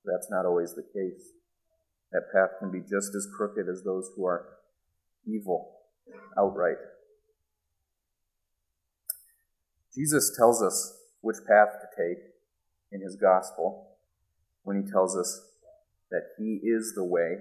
That's 0.03 0.29
not 0.29 0.45
always 0.45 0.73
the 0.73 0.83
case. 0.83 1.31
That 2.11 2.31
path 2.33 2.59
can 2.59 2.71
be 2.71 2.81
just 2.81 3.15
as 3.15 3.27
crooked 3.37 3.69
as 3.69 3.83
those 3.83 4.11
who 4.15 4.25
are 4.25 4.47
evil 5.25 5.77
outright. 6.37 6.77
Jesus 9.95 10.35
tells 10.37 10.61
us 10.61 10.97
which 11.21 11.37
path 11.47 11.69
to 11.81 11.87
take 11.97 12.23
in 12.91 13.01
his 13.01 13.15
gospel 13.15 13.97
when 14.63 14.81
he 14.81 14.91
tells 14.91 15.15
us 15.17 15.49
that 16.09 16.23
he 16.37 16.59
is 16.63 16.93
the 16.95 17.03
way, 17.03 17.37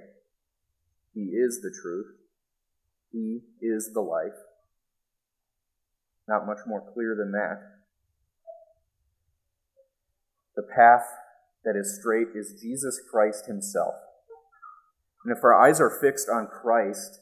he 1.14 1.20
is 1.20 1.60
the 1.62 1.74
truth, 1.82 2.06
he 3.12 3.40
is 3.60 3.92
the 3.92 4.00
life. 4.00 4.38
Not 6.28 6.46
much 6.46 6.60
more 6.66 6.84
clear 6.94 7.16
than 7.18 7.32
that. 7.32 7.60
The 10.56 10.62
path 10.62 11.06
that 11.64 11.76
is 11.76 11.98
straight 11.98 12.28
is 12.34 12.60
Jesus 12.60 13.00
Christ 13.10 13.46
himself. 13.46 13.94
And 15.24 15.36
if 15.36 15.44
our 15.44 15.54
eyes 15.54 15.80
are 15.80 15.90
fixed 15.90 16.28
on 16.28 16.46
Christ, 16.46 17.20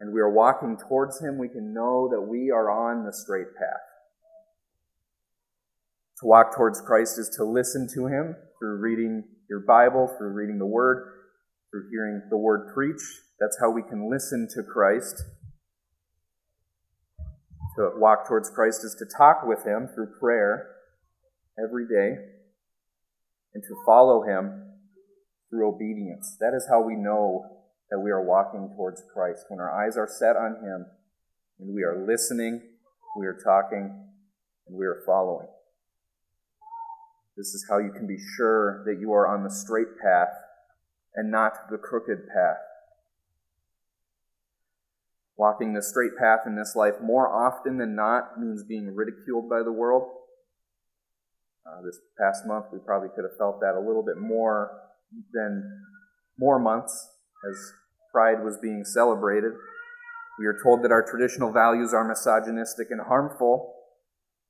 and 0.00 0.12
we 0.12 0.20
are 0.20 0.32
walking 0.32 0.76
towards 0.76 1.20
Him, 1.20 1.38
we 1.38 1.48
can 1.48 1.74
know 1.74 2.08
that 2.10 2.20
we 2.20 2.50
are 2.50 2.70
on 2.70 3.04
the 3.04 3.12
straight 3.12 3.54
path. 3.56 3.82
To 6.20 6.26
walk 6.26 6.54
towards 6.56 6.80
Christ 6.80 7.18
is 7.18 7.28
to 7.36 7.44
listen 7.44 7.88
to 7.94 8.06
Him 8.06 8.36
through 8.58 8.80
reading 8.80 9.24
your 9.48 9.60
Bible, 9.60 10.12
through 10.18 10.32
reading 10.32 10.58
the 10.58 10.66
Word, 10.66 11.12
through 11.70 11.88
hearing 11.90 12.22
the 12.30 12.36
Word 12.36 12.72
preach. 12.74 13.02
That's 13.40 13.58
how 13.60 13.70
we 13.70 13.82
can 13.82 14.10
listen 14.10 14.48
to 14.54 14.62
Christ. 14.62 15.22
To 17.76 17.90
walk 17.96 18.26
towards 18.26 18.50
Christ 18.50 18.84
is 18.84 18.96
to 18.98 19.06
talk 19.16 19.46
with 19.46 19.64
Him 19.64 19.88
through 19.94 20.18
prayer 20.18 20.74
every 21.56 21.86
day 21.86 22.16
and 23.54 23.62
to 23.62 23.76
follow 23.86 24.22
Him 24.22 24.72
through 25.48 25.68
obedience. 25.68 26.36
That 26.40 26.54
is 26.56 26.66
how 26.68 26.82
we 26.82 26.96
know 26.96 27.58
that 27.90 28.00
we 28.00 28.10
are 28.10 28.22
walking 28.22 28.72
towards 28.76 29.02
Christ, 29.14 29.46
when 29.48 29.60
our 29.60 29.72
eyes 29.72 29.96
are 29.96 30.08
set 30.08 30.36
on 30.36 30.56
Him 30.62 30.86
and 31.58 31.74
we 31.74 31.82
are 31.82 32.04
listening, 32.06 32.60
we 33.18 33.26
are 33.26 33.38
talking, 33.42 34.06
and 34.66 34.76
we 34.76 34.84
are 34.84 35.02
following. 35.06 35.48
This 37.36 37.48
is 37.48 37.66
how 37.70 37.78
you 37.78 37.92
can 37.92 38.06
be 38.06 38.18
sure 38.36 38.84
that 38.84 39.00
you 39.00 39.12
are 39.12 39.26
on 39.26 39.44
the 39.44 39.50
straight 39.50 39.98
path 40.02 40.34
and 41.14 41.30
not 41.30 41.70
the 41.70 41.78
crooked 41.78 42.26
path. 42.28 42.67
Walking 45.38 45.72
the 45.72 45.82
straight 45.82 46.18
path 46.18 46.40
in 46.46 46.56
this 46.56 46.74
life 46.74 46.94
more 47.00 47.28
often 47.28 47.78
than 47.78 47.94
not 47.94 48.40
means 48.40 48.64
being 48.64 48.94
ridiculed 48.94 49.48
by 49.48 49.62
the 49.62 49.70
world. 49.70 50.02
Uh, 51.64 51.80
this 51.84 52.00
past 52.18 52.44
month, 52.44 52.66
we 52.72 52.80
probably 52.84 53.08
could 53.14 53.22
have 53.22 53.38
felt 53.38 53.60
that 53.60 53.78
a 53.78 53.80
little 53.80 54.02
bit 54.02 54.16
more 54.18 54.72
than 55.32 55.84
more 56.38 56.58
months 56.58 57.08
as 57.48 57.72
Pride 58.10 58.42
was 58.42 58.58
being 58.60 58.84
celebrated. 58.84 59.52
We 60.40 60.46
are 60.46 60.58
told 60.60 60.82
that 60.82 60.90
our 60.90 61.02
traditional 61.02 61.52
values 61.52 61.94
are 61.94 62.06
misogynistic 62.06 62.88
and 62.90 63.00
harmful 63.00 63.74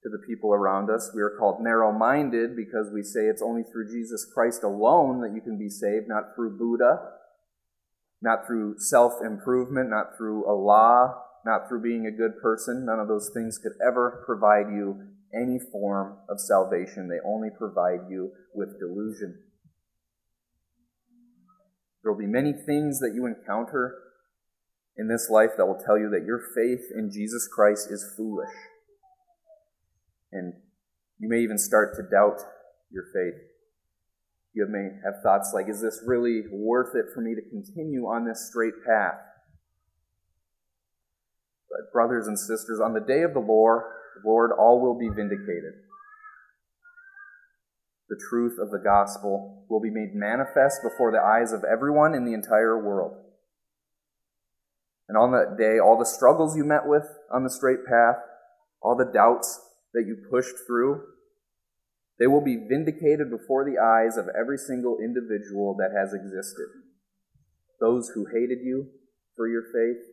to 0.02 0.08
the 0.08 0.24
people 0.26 0.54
around 0.54 0.90
us. 0.90 1.10
We 1.14 1.20
are 1.22 1.36
called 1.38 1.60
narrow 1.60 1.92
minded 1.92 2.56
because 2.56 2.88
we 2.94 3.02
say 3.02 3.26
it's 3.26 3.42
only 3.42 3.62
through 3.62 3.90
Jesus 3.90 4.24
Christ 4.32 4.62
alone 4.62 5.20
that 5.20 5.34
you 5.34 5.42
can 5.42 5.58
be 5.58 5.68
saved, 5.68 6.06
not 6.08 6.34
through 6.34 6.56
Buddha, 6.56 7.18
not 8.20 8.46
through 8.46 8.78
self 8.78 9.14
improvement, 9.24 9.90
not 9.90 10.16
through 10.16 10.50
a 10.50 10.54
law, 10.54 11.22
not 11.44 11.68
through 11.68 11.82
being 11.82 12.06
a 12.06 12.10
good 12.10 12.40
person. 12.42 12.84
None 12.84 13.00
of 13.00 13.08
those 13.08 13.30
things 13.32 13.58
could 13.58 13.74
ever 13.86 14.22
provide 14.26 14.68
you 14.70 15.08
any 15.32 15.58
form 15.58 16.18
of 16.28 16.40
salvation. 16.40 17.08
They 17.08 17.26
only 17.26 17.48
provide 17.56 18.10
you 18.10 18.32
with 18.54 18.78
delusion. 18.78 19.42
There 22.02 22.12
will 22.12 22.18
be 22.18 22.26
many 22.26 22.52
things 22.52 23.00
that 23.00 23.12
you 23.14 23.26
encounter 23.26 23.94
in 24.96 25.08
this 25.08 25.28
life 25.30 25.50
that 25.56 25.66
will 25.66 25.80
tell 25.84 25.98
you 25.98 26.10
that 26.10 26.24
your 26.24 26.40
faith 26.54 26.90
in 26.96 27.10
Jesus 27.10 27.48
Christ 27.48 27.88
is 27.90 28.14
foolish. 28.16 28.54
And 30.32 30.54
you 31.18 31.28
may 31.28 31.40
even 31.40 31.58
start 31.58 31.94
to 31.96 32.02
doubt 32.02 32.38
your 32.90 33.04
faith. 33.14 33.47
You 34.58 34.66
may 34.66 34.90
have 35.06 35.22
thoughts 35.22 35.52
like, 35.54 35.68
is 35.68 35.80
this 35.80 36.02
really 36.04 36.42
worth 36.50 36.96
it 36.96 37.14
for 37.14 37.20
me 37.20 37.36
to 37.36 37.42
continue 37.48 38.06
on 38.10 38.26
this 38.26 38.48
straight 38.50 38.74
path? 38.84 39.22
But, 41.70 41.92
brothers 41.92 42.26
and 42.26 42.36
sisters, 42.36 42.80
on 42.82 42.92
the 42.92 43.00
day 43.00 43.22
of 43.22 43.34
the 43.34 43.40
Lord, 43.40 43.84
Lord, 44.24 44.50
all 44.58 44.82
will 44.82 44.98
be 44.98 45.14
vindicated 45.14 45.86
the 48.08 48.18
truth 48.28 48.58
of 48.58 48.70
the 48.70 48.78
gospel 48.78 49.64
will 49.68 49.80
be 49.80 49.90
made 49.90 50.14
manifest 50.14 50.80
before 50.82 51.12
the 51.12 51.20
eyes 51.20 51.52
of 51.52 51.64
everyone 51.64 52.14
in 52.14 52.24
the 52.24 52.32
entire 52.32 52.82
world. 52.82 53.12
And 55.08 55.16
on 55.16 55.32
that 55.32 55.56
day, 55.58 55.78
all 55.78 55.98
the 55.98 56.06
struggles 56.06 56.56
you 56.56 56.64
met 56.64 56.86
with 56.86 57.04
on 57.32 57.44
the 57.44 57.50
straight 57.50 57.84
path, 57.86 58.16
all 58.82 58.96
the 58.96 59.10
doubts 59.12 59.60
that 59.92 60.04
you 60.06 60.16
pushed 60.30 60.54
through, 60.66 61.02
they 62.18 62.26
will 62.26 62.40
be 62.40 62.56
vindicated 62.68 63.30
before 63.30 63.64
the 63.64 63.78
eyes 63.78 64.16
of 64.16 64.28
every 64.38 64.58
single 64.58 64.98
individual 64.98 65.76
that 65.78 65.96
has 65.96 66.12
existed. 66.12 66.66
Those 67.80 68.10
who 68.14 68.26
hated 68.26 68.58
you 68.62 68.88
for 69.36 69.48
your 69.48 69.62
faith 69.62 70.04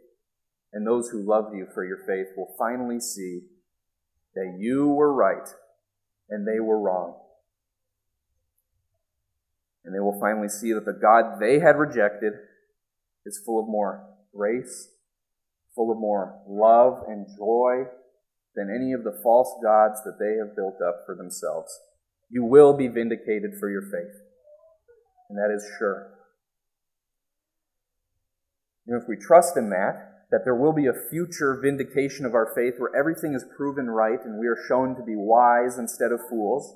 and 0.72 0.86
those 0.86 1.10
who 1.10 1.28
loved 1.28 1.56
you 1.56 1.68
for 1.74 1.86
your 1.86 2.00
faith 2.06 2.28
will 2.38 2.54
finally 2.60 3.00
see 3.00 3.41
that 4.36 4.58
you 4.60 4.88
were 4.88 5.13
right 5.13 5.48
and 6.30 6.48
they 6.48 6.60
were 6.60 6.80
wrong 6.80 7.15
and 9.86 9.94
they 9.94 10.00
will 10.00 10.20
finally 10.20 10.50
see 10.50 10.74
that 10.74 10.86
the 10.86 11.00
God 11.00 11.39
they 11.39 11.60
had 11.60 11.78
rejected 11.78 12.34
is 13.26 13.41
full 13.46 13.60
of 13.60 13.70
more 13.70 14.04
grace, 14.36 14.89
full 15.76 15.91
of 15.91 15.98
more 15.98 16.41
love 16.48 17.04
and 17.08 17.28
joy 17.38 17.84
than 18.56 18.74
any 18.74 18.94
of 18.94 19.04
the 19.04 19.20
false 19.24 19.54
gods 19.63 20.02
that 20.04 20.18
they 20.20 20.38
have 20.38 20.56
built 20.56 20.82
up 20.82 21.04
for 21.06 21.15
themselves. 21.15 21.80
You 22.29 22.43
will 22.43 22.75
be 22.75 22.88
vindicated 22.88 23.51
for 23.59 23.69
your 23.69 23.81
faith. 23.81 24.21
And 25.29 25.38
that 25.38 25.53
is 25.53 25.65
sure. 25.77 26.11
And 28.88 29.01
if 29.01 29.07
we 29.07 29.15
trust 29.15 29.57
in 29.57 29.69
that, 29.69 30.25
that 30.31 30.41
there 30.43 30.55
will 30.55 30.73
be 30.73 30.88
a 30.88 30.93
future 30.93 31.59
vindication 31.61 32.25
of 32.25 32.33
our 32.33 32.51
faith 32.55 32.75
where 32.77 32.95
everything 32.97 33.33
is 33.33 33.45
proven 33.55 33.89
right 33.89 34.19
and 34.23 34.39
we 34.39 34.47
are 34.47 34.57
shown 34.67 34.95
to 34.95 35.03
be 35.03 35.15
wise 35.15 35.77
instead 35.77 36.11
of 36.11 36.19
fools, 36.29 36.75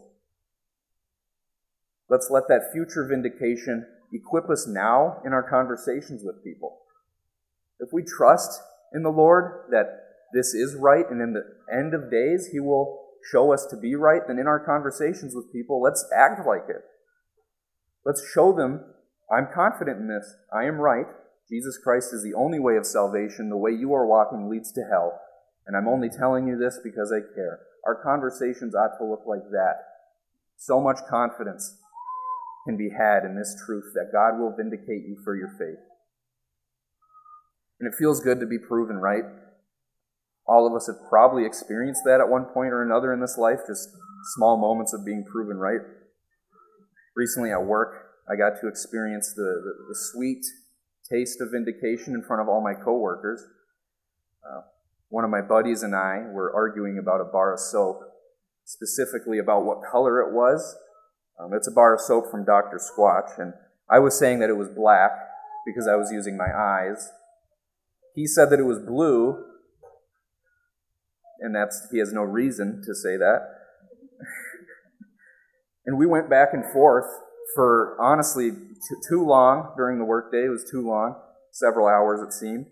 let's 2.09 2.29
let 2.31 2.47
that 2.47 2.71
future 2.71 3.05
vindication 3.07 3.85
equip 4.13 4.49
us 4.49 4.65
now 4.67 5.21
in 5.25 5.33
our 5.33 5.47
conversations 5.47 6.23
with 6.23 6.43
people. 6.43 6.79
If 7.79 7.89
we 7.93 8.03
trust 8.03 8.61
in 8.93 9.03
the 9.03 9.09
Lord 9.09 9.65
that 9.71 9.87
this 10.33 10.53
is 10.53 10.75
right 10.75 11.05
and 11.09 11.21
in 11.21 11.33
the 11.33 11.43
end 11.71 11.93
of 11.93 12.11
days 12.11 12.49
He 12.51 12.59
will 12.59 13.08
show 13.31 13.53
us 13.53 13.67
to 13.69 13.77
be 13.77 13.95
right, 13.95 14.21
then 14.27 14.39
in 14.39 14.47
our 14.47 14.59
conversations 14.59 15.33
with 15.35 15.51
people, 15.51 15.81
let's 15.81 16.05
act 16.15 16.45
like 16.45 16.69
it. 16.69 16.83
Let's 18.05 18.23
show 18.33 18.53
them, 18.53 18.83
I'm 19.31 19.47
confident 19.53 19.99
in 19.99 20.07
this. 20.07 20.33
I 20.53 20.65
am 20.65 20.77
right. 20.77 21.05
Jesus 21.49 21.77
Christ 21.83 22.13
is 22.13 22.23
the 22.23 22.37
only 22.37 22.59
way 22.59 22.75
of 22.77 22.85
salvation. 22.85 23.49
The 23.49 23.57
way 23.57 23.71
you 23.71 23.93
are 23.93 24.05
walking 24.05 24.49
leads 24.49 24.71
to 24.73 24.81
hell. 24.89 25.19
And 25.67 25.75
I'm 25.75 25.87
only 25.87 26.09
telling 26.09 26.47
you 26.47 26.57
this 26.57 26.79
because 26.83 27.11
I 27.11 27.21
care. 27.35 27.59
Our 27.85 28.01
conversations 28.03 28.75
ought 28.75 28.97
to 28.97 29.05
look 29.05 29.23
like 29.27 29.49
that. 29.51 29.75
So 30.57 30.81
much 30.81 30.99
confidence 31.09 31.77
can 32.65 32.77
be 32.77 32.89
had 32.89 33.23
in 33.23 33.35
this 33.35 33.55
truth 33.65 33.93
that 33.95 34.11
God 34.11 34.39
will 34.39 34.55
vindicate 34.55 35.07
you 35.07 35.17
for 35.23 35.35
your 35.35 35.49
faith. 35.49 35.81
And 37.79 37.91
it 37.91 37.97
feels 37.97 38.19
good 38.19 38.39
to 38.39 38.45
be 38.45 38.59
proven 38.59 38.97
right. 38.97 39.23
All 40.49 40.65
of 40.65 40.73
us 40.73 40.87
have 40.87 41.07
probably 41.07 41.45
experienced 41.45 42.01
that 42.05 42.19
at 42.19 42.27
one 42.27 42.45
point 42.45 42.73
or 42.73 42.81
another 42.81 43.13
in 43.13 43.21
this 43.21 43.37
life, 43.37 43.59
just 43.67 43.89
small 44.35 44.57
moments 44.57 44.93
of 44.93 45.05
being 45.05 45.23
proven 45.23 45.57
right. 45.57 45.81
Recently 47.15 47.51
at 47.51 47.63
work, 47.63 47.93
I 48.27 48.35
got 48.35 48.59
to 48.61 48.67
experience 48.67 49.31
the, 49.35 49.43
the, 49.43 49.73
the 49.89 49.95
sweet 50.11 50.43
taste 51.07 51.39
of 51.39 51.49
vindication 51.51 52.15
in 52.15 52.23
front 52.23 52.41
of 52.41 52.49
all 52.49 52.63
my 52.63 52.73
coworkers. 52.73 53.45
Uh, 54.43 54.61
one 55.09 55.23
of 55.23 55.29
my 55.29 55.41
buddies 55.41 55.83
and 55.83 55.95
I 55.95 56.25
were 56.31 56.51
arguing 56.51 56.97
about 56.97 57.21
a 57.21 57.31
bar 57.31 57.53
of 57.53 57.59
soap, 57.59 57.99
specifically 58.65 59.37
about 59.37 59.65
what 59.65 59.83
color 59.91 60.19
it 60.19 60.33
was. 60.33 60.75
Um, 61.39 61.53
it's 61.53 61.67
a 61.67 61.71
bar 61.71 61.93
of 61.93 62.01
soap 62.01 62.31
from 62.31 62.43
Dr. 62.43 62.79
Squatch, 62.79 63.37
and 63.37 63.53
I 63.87 63.99
was 63.99 64.17
saying 64.17 64.39
that 64.39 64.49
it 64.49 64.57
was 64.57 64.69
black 64.69 65.11
because 65.63 65.87
I 65.87 65.95
was 65.95 66.11
using 66.11 66.35
my 66.35 66.49
eyes. 66.51 67.11
He 68.15 68.25
said 68.25 68.49
that 68.49 68.59
it 68.59 68.65
was 68.65 68.79
blue 68.79 69.45
and 71.41 71.55
that's 71.55 71.87
he 71.91 71.99
has 71.99 72.13
no 72.13 72.21
reason 72.21 72.81
to 72.85 72.93
say 72.93 73.17
that. 73.17 73.39
and 75.85 75.97
we 75.97 76.05
went 76.05 76.29
back 76.29 76.49
and 76.53 76.63
forth 76.71 77.05
for 77.55 77.97
honestly 77.99 78.51
t- 78.51 78.95
too 79.07 79.25
long 79.25 79.73
during 79.77 79.97
the 79.97 80.05
workday. 80.05 80.45
It 80.45 80.49
was 80.49 80.67
too 80.69 80.85
long, 80.85 81.15
several 81.51 81.87
hours 81.87 82.21
it 82.21 82.33
seemed. 82.33 82.67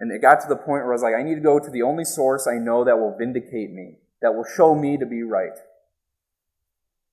And 0.00 0.12
it 0.12 0.20
got 0.20 0.40
to 0.40 0.48
the 0.48 0.56
point 0.56 0.84
where 0.84 0.92
I 0.92 0.94
was 0.94 1.02
like, 1.02 1.14
I 1.14 1.22
need 1.22 1.36
to 1.36 1.40
go 1.40 1.58
to 1.58 1.70
the 1.70 1.82
only 1.82 2.04
source 2.04 2.46
I 2.46 2.58
know 2.58 2.84
that 2.84 2.98
will 2.98 3.16
vindicate 3.16 3.72
me, 3.72 3.98
that 4.22 4.34
will 4.34 4.44
show 4.56 4.74
me 4.74 4.96
to 4.98 5.06
be 5.06 5.22
right. 5.22 5.56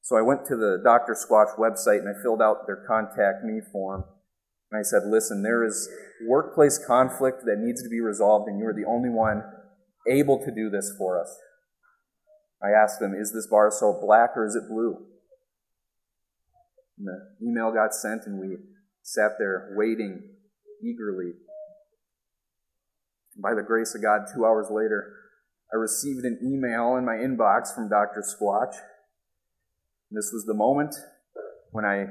So 0.01 0.17
I 0.17 0.21
went 0.21 0.45
to 0.47 0.55
the 0.55 0.81
Dr. 0.83 1.13
Squatch 1.13 1.55
website 1.57 1.99
and 1.99 2.09
I 2.09 2.21
filled 2.21 2.41
out 2.41 2.65
their 2.65 2.83
contact 2.87 3.43
me 3.43 3.61
form. 3.71 4.03
And 4.71 4.79
I 4.79 4.83
said, 4.83 5.03
listen, 5.05 5.43
there 5.43 5.63
is 5.63 5.89
workplace 6.27 6.79
conflict 6.85 7.43
that 7.45 7.59
needs 7.59 7.83
to 7.83 7.89
be 7.89 7.99
resolved, 7.99 8.47
and 8.47 8.57
you 8.57 8.65
are 8.65 8.73
the 8.73 8.87
only 8.87 9.09
one 9.09 9.43
able 10.09 10.39
to 10.39 10.51
do 10.53 10.69
this 10.69 10.93
for 10.97 11.19
us. 11.21 11.37
I 12.63 12.69
asked 12.69 12.99
them, 12.99 13.13
Is 13.13 13.33
this 13.33 13.47
bar 13.47 13.71
soap 13.71 14.01
black 14.01 14.31
or 14.35 14.45
is 14.45 14.55
it 14.55 14.69
blue? 14.69 14.97
And 16.97 17.07
the 17.07 17.45
email 17.45 17.71
got 17.71 17.95
sent, 17.95 18.25
and 18.25 18.39
we 18.39 18.57
sat 19.01 19.31
there 19.39 19.73
waiting 19.75 20.21
eagerly. 20.83 21.33
By 23.41 23.55
the 23.55 23.63
grace 23.63 23.95
of 23.95 24.01
God, 24.01 24.25
two 24.33 24.45
hours 24.45 24.67
later, 24.69 25.15
I 25.73 25.77
received 25.77 26.25
an 26.25 26.39
email 26.43 26.97
in 26.97 27.05
my 27.05 27.15
inbox 27.15 27.73
from 27.73 27.89
Dr. 27.89 28.21
Squatch. 28.21 28.75
And 30.09 30.17
this 30.17 30.31
was 30.33 30.45
the 30.45 30.53
moment 30.53 30.93
when 31.71 31.85
I 31.85 32.05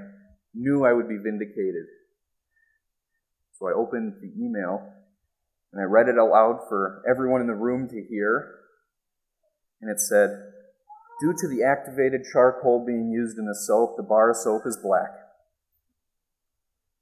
knew 0.55 0.85
I 0.85 0.93
would 0.93 1.09
be 1.09 1.19
vindicated. 1.23 1.87
So 3.53 3.69
I 3.69 3.73
opened 3.73 4.15
the 4.23 4.33
email 4.43 4.91
and 5.73 5.81
I 5.81 5.85
read 5.85 6.09
it 6.09 6.19
aloud 6.19 6.61
for 6.69 7.03
everyone 7.09 7.41
in 7.41 7.47
the 7.47 7.55
room 7.55 7.89
to 7.89 8.07
hear. 8.09 8.57
And 9.81 9.91
it 9.91 10.01
said, 10.01 10.31
Due 11.21 11.35
to 11.37 11.49
the 11.49 11.63
activated 11.63 12.23
charcoal 12.33 12.85
being 12.85 13.11
used 13.11 13.39
in 13.39 13.45
the 13.45 13.55
soap, 13.55 13.97
the 13.97 14.03
bar 14.03 14.31
of 14.31 14.37
soap 14.37 14.63
is 14.65 14.79
black. 14.83 15.11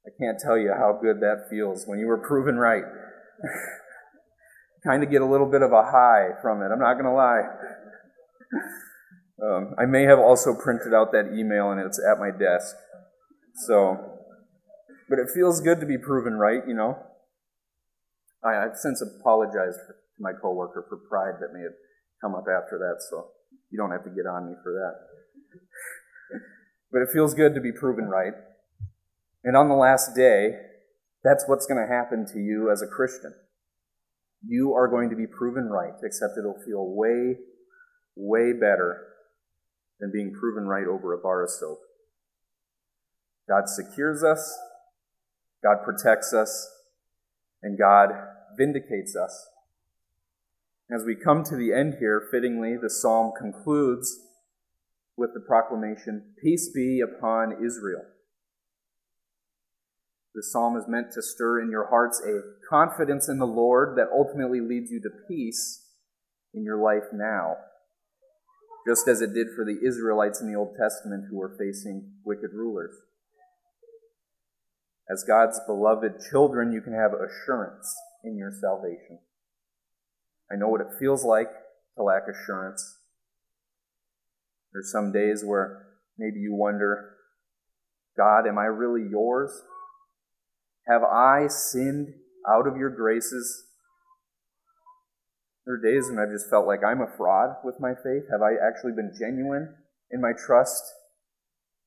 I 0.04 0.11
can't 0.20 0.38
tell 0.38 0.59
you 0.59 0.72
how 0.76 0.98
good 1.00 1.20
that 1.20 1.46
feels 1.48 1.85
when 1.87 1.98
you 1.98 2.07
were 2.07 2.18
proven 2.28 2.57
right. 2.57 2.83
kind 4.85 5.02
of 5.02 5.11
get 5.11 5.22
a 5.22 5.26
little 5.26 5.50
bit 5.50 5.62
of 5.62 5.72
a 5.72 5.83
high 5.83 6.31
from 6.42 6.62
it, 6.62 6.70
I'm 6.72 6.81
not 6.81 6.94
going 6.94 7.04
to 7.04 7.12
lie. 7.12 7.42
Um, 9.40 9.74
I 9.78 9.87
may 9.87 10.02
have 10.02 10.18
also 10.18 10.54
printed 10.54 10.92
out 10.92 11.12
that 11.12 11.33
email 11.33 11.70
and 11.70 11.81
it's 11.81 12.00
at 12.00 12.18
my 12.18 12.31
desk. 12.31 12.74
So, 13.66 14.18
but 15.09 15.18
it 15.18 15.28
feels 15.33 15.61
good 15.61 15.81
to 15.81 15.87
be 15.87 15.96
proven 15.96 16.35
right, 16.35 16.62
you 16.66 16.74
know. 16.74 16.98
I, 18.44 18.55
have 18.55 18.77
since 18.77 19.03
apologized 19.03 19.79
to 19.88 19.94
my 20.18 20.33
coworker 20.33 20.87
for 20.88 20.96
pride 20.96 21.40
that 21.40 21.53
may 21.53 21.62
have 21.62 21.77
come 22.20 22.35
up 22.35 22.46
after 22.48 22.79
that, 22.79 23.03
so 23.11 23.29
you 23.70 23.79
don't 23.79 23.90
have 23.90 24.05
to 24.05 24.11
get 24.11 24.27
on 24.27 24.46
me 24.46 24.55
for 24.62 24.72
that. 24.72 26.40
but 26.92 27.03
it 27.03 27.09
feels 27.12 27.35
good 27.35 27.55
to 27.55 27.61
be 27.61 27.72
proven 27.72 28.07
right. 28.07 28.33
And 29.44 29.57
on 29.57 29.68
the 29.68 29.74
last 29.74 30.14
day, 30.14 30.53
that's 31.24 31.44
what's 31.46 31.66
going 31.66 31.85
to 31.85 31.92
happen 31.92 32.27
to 32.33 32.38
you 32.38 32.70
as 32.70 32.83
a 32.83 32.87
Christian. 32.87 33.35
You 34.46 34.72
are 34.74 34.88
going 34.88 35.11
to 35.11 35.16
be 35.16 35.27
proven 35.27 35.64
right, 35.64 35.94
except 36.03 36.38
it'll 36.38 36.62
feel 36.64 36.94
way, 36.94 37.37
way 38.16 38.53
better 38.53 39.05
than 39.98 40.12
being 40.12 40.33
proven 40.33 40.66
right 40.68 40.87
over 40.87 41.12
a 41.12 41.18
bar 41.18 41.42
of 41.42 41.51
soap. 41.51 41.79
God 43.48 43.64
secures 43.68 44.22
us, 44.22 44.57
God 45.62 45.79
protects 45.85 46.33
us, 46.33 46.70
and 47.62 47.79
God 47.79 48.11
vindicates 48.57 49.16
us. 49.16 49.49
As 50.90 51.05
we 51.05 51.14
come 51.14 51.44
to 51.44 51.57
the 51.57 51.73
end 51.73 51.97
here, 51.99 52.29
fittingly, 52.31 52.77
the 52.81 52.90
psalm 52.90 53.33
concludes 53.38 54.21
with 55.16 55.35
the 55.35 55.40
proclamation, 55.40 56.35
Peace 56.42 56.71
be 56.75 57.01
upon 57.01 57.64
Israel. 57.64 58.03
The 60.35 60.42
psalm 60.42 60.77
is 60.77 60.85
meant 60.87 61.12
to 61.12 61.23
stir 61.23 61.61
in 61.61 61.71
your 61.71 61.88
hearts 61.88 62.23
a 62.25 62.40
confidence 62.71 63.29
in 63.29 63.38
the 63.38 63.47
Lord 63.47 63.99
that 63.99 64.16
ultimately 64.16 64.61
leads 64.61 64.90
you 64.90 65.01
to 65.01 65.11
peace 65.27 65.85
in 66.55 66.64
your 66.64 66.79
life 66.79 67.11
now, 67.12 67.57
just 68.87 69.09
as 69.09 69.21
it 69.21 69.35
did 69.35 69.49
for 69.55 69.64
the 69.64 69.81
Israelites 69.85 70.40
in 70.40 70.51
the 70.51 70.57
Old 70.57 70.77
Testament 70.81 71.25
who 71.29 71.38
were 71.38 71.57
facing 71.59 72.12
wicked 72.25 72.53
rulers. 72.55 72.94
As 75.11 75.25
God's 75.27 75.61
beloved 75.66 76.21
children, 76.31 76.73
you 76.73 76.83
can 76.83 76.92
have 76.92 77.12
assurance 77.12 77.94
in 78.23 78.37
your 78.37 78.51
salvation. 78.51 79.21
I 80.51 80.57
know 80.57 80.68
what 80.68 80.81
it 80.81 80.99
feels 80.99 81.25
like 81.25 81.49
to 81.97 82.03
lack 82.03 82.23
assurance. 82.29 82.99
There's 84.73 84.92
some 84.92 85.12
days 85.12 85.42
where 85.44 85.87
maybe 86.18 86.40
you 86.40 86.55
wonder, 86.55 87.14
God, 88.16 88.47
am 88.47 88.59
I 88.59 88.64
really 88.64 89.09
yours? 89.09 89.62
Have 90.87 91.03
I 91.03 91.49
sinned 91.49 92.14
out 92.49 92.66
of 92.66 92.76
your 92.76 92.91
graces? 92.91 93.64
There 95.64 95.74
are 95.74 95.82
days 95.82 96.09
when 96.09 96.18
I've 96.18 96.32
just 96.32 96.49
felt 96.49 96.66
like 96.66 96.80
I'm 96.85 97.01
a 97.01 97.16
fraud 97.16 97.57
with 97.64 97.76
my 97.80 97.93
faith. 97.95 98.24
Have 98.30 98.41
I 98.41 98.57
actually 98.57 98.93
been 98.93 99.12
genuine 99.18 99.74
in 100.11 100.20
my 100.20 100.32
trust 100.32 100.82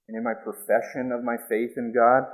and 0.08 0.18
in 0.18 0.24
my 0.24 0.34
profession 0.34 1.12
of 1.12 1.24
my 1.24 1.38
faith 1.50 1.72
in 1.78 1.94
God? 1.94 2.26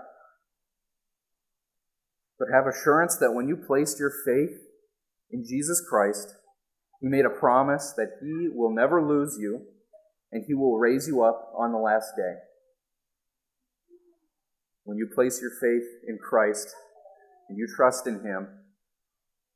But 2.39 2.49
have 2.53 2.67
assurance 2.67 3.17
that 3.19 3.33
when 3.33 3.47
you 3.47 3.57
placed 3.57 3.99
your 3.99 4.11
faith 4.25 4.57
in 5.31 5.43
Jesus 5.43 5.81
Christ, 5.87 6.35
He 7.01 7.07
made 7.07 7.25
a 7.25 7.39
promise 7.39 7.93
that 7.97 8.19
He 8.21 8.49
will 8.53 8.73
never 8.73 9.05
lose 9.05 9.37
you 9.39 9.61
and 10.31 10.43
He 10.47 10.53
will 10.53 10.77
raise 10.77 11.07
you 11.07 11.23
up 11.23 11.51
on 11.57 11.71
the 11.71 11.77
last 11.77 12.11
day. 12.15 12.35
When 14.83 14.97
you 14.97 15.09
place 15.13 15.41
your 15.41 15.51
faith 15.51 15.87
in 16.07 16.17
Christ 16.17 16.67
and 17.49 17.57
you 17.57 17.67
trust 17.75 18.07
in 18.07 18.21
Him, 18.21 18.47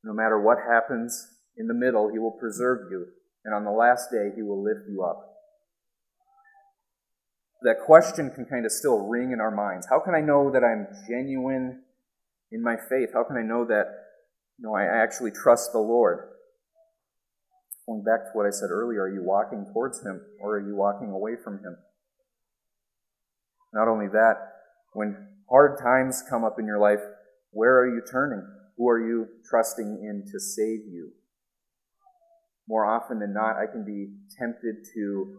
no 0.04 0.12
matter 0.12 0.40
what 0.40 0.58
happens 0.58 1.28
in 1.56 1.68
the 1.68 1.74
middle, 1.74 2.10
He 2.12 2.18
will 2.18 2.36
preserve 2.38 2.90
you, 2.90 3.06
and 3.44 3.54
on 3.54 3.64
the 3.64 3.70
last 3.70 4.10
day, 4.10 4.30
He 4.34 4.42
will 4.42 4.62
lift 4.62 4.88
you 4.88 5.02
up. 5.02 5.28
That 7.62 7.84
question 7.86 8.30
can 8.34 8.44
kind 8.44 8.66
of 8.66 8.72
still 8.72 9.06
ring 9.06 9.30
in 9.32 9.40
our 9.40 9.54
minds. 9.54 9.86
How 9.88 10.00
can 10.00 10.14
I 10.14 10.20
know 10.20 10.50
that 10.50 10.64
I'm 10.64 10.88
genuine 11.08 11.82
in 12.52 12.62
my 12.62 12.76
faith? 12.76 13.10
How 13.14 13.24
can 13.24 13.36
I 13.36 13.42
know 13.42 13.64
that 13.64 13.86
you 14.58 14.68
know, 14.68 14.74
I 14.74 14.84
actually 14.84 15.30
trust 15.30 15.72
the 15.72 15.78
Lord? 15.78 16.28
Going 17.86 18.04
back 18.04 18.24
to 18.24 18.30
what 18.34 18.46
I 18.46 18.50
said 18.50 18.70
earlier, 18.70 19.02
are 19.02 19.12
you 19.12 19.24
walking 19.24 19.66
towards 19.72 20.04
Him 20.04 20.20
or 20.40 20.56
are 20.56 20.68
you 20.68 20.76
walking 20.76 21.10
away 21.10 21.32
from 21.42 21.54
Him? 21.54 21.76
Not 23.74 23.88
only 23.88 24.06
that, 24.08 24.34
when 24.92 25.16
hard 25.50 25.78
times 25.82 26.22
come 26.28 26.44
up 26.44 26.56
in 26.58 26.66
your 26.66 26.78
life, 26.78 27.00
where 27.50 27.78
are 27.78 27.88
you 27.88 28.02
turning? 28.08 28.46
Who 28.76 28.88
are 28.88 29.00
you 29.00 29.26
trusting 29.48 30.00
in 30.02 30.24
to 30.30 30.38
save 30.38 30.80
you? 30.90 31.12
More 32.68 32.84
often 32.84 33.18
than 33.18 33.34
not, 33.34 33.56
I 33.56 33.66
can 33.66 33.84
be 33.84 34.12
tempted 34.38 34.76
to 34.94 35.38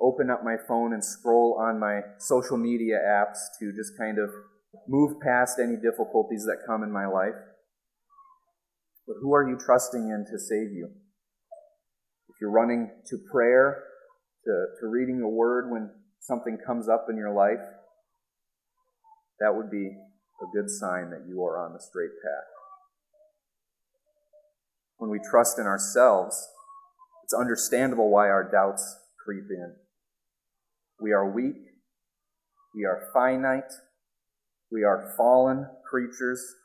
open 0.00 0.30
up 0.30 0.44
my 0.44 0.56
phone 0.68 0.92
and 0.92 1.04
scroll 1.04 1.58
on 1.60 1.80
my 1.80 2.00
social 2.18 2.56
media 2.56 2.98
apps 3.04 3.38
to 3.58 3.72
just 3.72 3.98
kind 3.98 4.18
of 4.18 4.30
move 4.88 5.20
past 5.20 5.58
any 5.58 5.76
difficulties 5.76 6.44
that 6.44 6.66
come 6.66 6.82
in 6.82 6.92
my 6.92 7.06
life. 7.06 7.34
But 9.06 9.16
who 9.20 9.34
are 9.34 9.48
you 9.48 9.58
trusting 9.58 10.00
in 10.00 10.24
to 10.30 10.38
save 10.38 10.72
you? 10.72 10.90
If 12.28 12.36
you're 12.40 12.50
running 12.50 12.90
to 13.06 13.18
prayer, 13.30 13.84
to, 14.44 14.66
to 14.80 14.86
reading 14.88 15.20
the 15.20 15.28
Word 15.28 15.70
when 15.70 15.90
something 16.20 16.58
comes 16.66 16.88
up 16.88 17.06
in 17.10 17.16
your 17.16 17.32
life, 17.34 17.64
that 19.40 19.54
would 19.54 19.70
be 19.70 19.86
a 19.86 20.46
good 20.54 20.70
sign 20.70 21.10
that 21.10 21.26
you 21.28 21.44
are 21.44 21.58
on 21.58 21.72
the 21.72 21.80
straight 21.80 22.10
path. 22.22 22.48
When 24.96 25.10
we 25.10 25.18
trust 25.30 25.58
in 25.58 25.66
ourselves, 25.66 26.48
it's 27.24 27.34
understandable 27.34 28.10
why 28.10 28.28
our 28.28 28.48
doubts 28.50 28.98
creep 29.24 29.44
in. 29.50 29.74
We 31.00 31.12
are 31.12 31.30
weak, 31.30 31.56
we 32.74 32.84
are 32.84 33.10
finite, 33.12 33.72
we 34.74 34.82
are 34.82 35.14
fallen 35.16 35.68
creatures, 35.88 36.56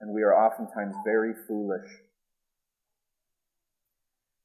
and 0.00 0.14
we 0.14 0.22
are 0.22 0.34
oftentimes 0.34 0.94
very 1.04 1.34
foolish. 1.46 1.86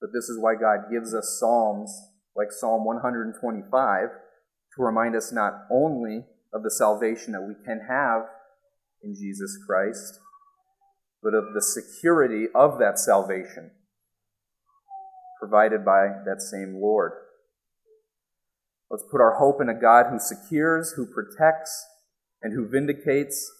But 0.01 0.09
this 0.13 0.25
is 0.25 0.37
why 0.37 0.55
God 0.55 0.91
gives 0.91 1.13
us 1.13 1.37
Psalms 1.39 2.09
like 2.35 2.51
Psalm 2.51 2.83
125 2.83 4.09
to 4.09 4.83
remind 4.83 5.15
us 5.15 5.31
not 5.31 5.53
only 5.71 6.25
of 6.53 6.63
the 6.63 6.69
salvation 6.69 7.31
that 7.31 7.47
we 7.47 7.53
can 7.65 7.79
have 7.87 8.23
in 9.01 9.15
Jesus 9.15 9.57
Christ, 9.65 10.19
but 11.23 11.33
of 11.33 11.53
the 11.53 11.61
security 11.61 12.47
of 12.53 12.77
that 12.79 12.99
salvation 12.99 13.71
provided 15.39 15.85
by 15.85 16.07
that 16.25 16.41
same 16.41 16.81
Lord. 16.81 17.13
Let's 18.91 19.05
put 19.09 19.21
our 19.21 19.35
hope 19.35 19.61
in 19.61 19.69
a 19.69 19.79
God 19.79 20.07
who 20.11 20.19
secures, 20.19 20.91
who 20.97 21.05
protects, 21.05 21.85
and 22.45 22.53
who 22.53 22.69
vindicates, 22.69 23.51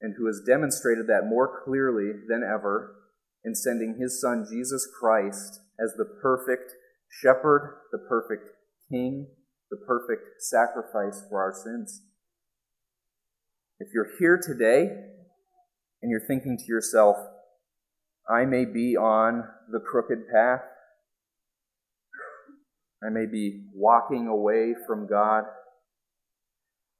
and 0.00 0.16
who 0.18 0.26
has 0.26 0.42
demonstrated 0.44 1.06
that 1.06 1.28
more 1.28 1.62
clearly 1.64 2.10
than 2.28 2.42
ever 2.42 2.96
in 3.44 3.54
sending 3.54 3.96
his 4.00 4.20
Son, 4.20 4.44
Jesus 4.50 4.88
Christ, 4.98 5.60
as 5.78 5.94
the 5.96 6.18
perfect 6.20 6.72
shepherd, 7.22 7.76
the 7.92 7.98
perfect 8.08 8.48
king, 8.90 9.28
the 9.70 9.76
perfect 9.86 10.22
sacrifice 10.40 11.22
for 11.30 11.40
our 11.40 11.52
sins. 11.52 12.02
If 13.78 13.90
you're 13.94 14.10
here 14.18 14.36
today 14.44 14.88
and 16.02 16.10
you're 16.10 16.26
thinking 16.26 16.58
to 16.58 16.64
yourself, 16.66 17.16
I 18.28 18.46
may 18.46 18.64
be 18.64 18.96
on 18.96 19.44
the 19.70 19.78
crooked 19.78 20.26
path, 20.26 20.62
I 23.00 23.10
may 23.10 23.26
be 23.26 23.68
walking 23.72 24.26
away 24.26 24.74
from 24.88 25.06
God. 25.06 25.44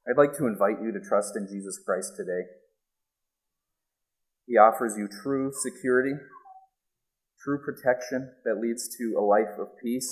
I'd 0.09 0.19
like 0.19 0.37
to 0.39 0.47
invite 0.47 0.83
you 0.83 0.91
to 0.93 1.01
trust 1.01 1.37
in 1.37 1.47
Jesus 1.47 1.79
Christ 1.85 2.15
today. 2.17 2.43
He 4.47 4.57
offers 4.57 4.95
you 4.99 5.07
true 5.07 5.53
security, 5.55 6.15
true 7.41 7.61
protection 7.65 8.33
that 8.45 8.59
leads 8.61 8.89
to 8.99 9.15
a 9.17 9.23
life 9.23 9.59
of 9.61 9.69
peace. 9.81 10.11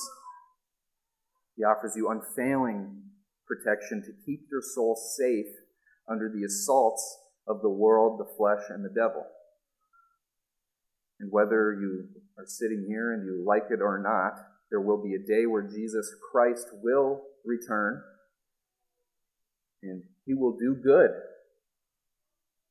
He 1.56 1.64
offers 1.64 1.94
you 1.96 2.08
unfailing 2.08 3.02
protection 3.48 4.00
to 4.02 4.12
keep 4.24 4.46
your 4.48 4.62
soul 4.62 4.94
safe 4.94 5.52
under 6.08 6.30
the 6.32 6.44
assaults 6.44 7.18
of 7.48 7.60
the 7.60 7.68
world, 7.68 8.20
the 8.20 8.32
flesh, 8.36 8.62
and 8.68 8.84
the 8.84 8.94
devil. 8.94 9.24
And 11.18 11.32
whether 11.32 11.72
you 11.72 12.06
are 12.38 12.46
sitting 12.46 12.86
here 12.88 13.12
and 13.12 13.24
you 13.24 13.44
like 13.44 13.64
it 13.70 13.82
or 13.82 14.00
not, 14.00 14.40
there 14.70 14.80
will 14.80 15.02
be 15.02 15.14
a 15.14 15.18
day 15.18 15.46
where 15.46 15.68
Jesus 15.68 16.14
Christ 16.30 16.68
will 16.80 17.22
return 17.44 18.02
and 19.82 20.02
he 20.26 20.34
will 20.34 20.56
do 20.58 20.74
good 20.74 21.10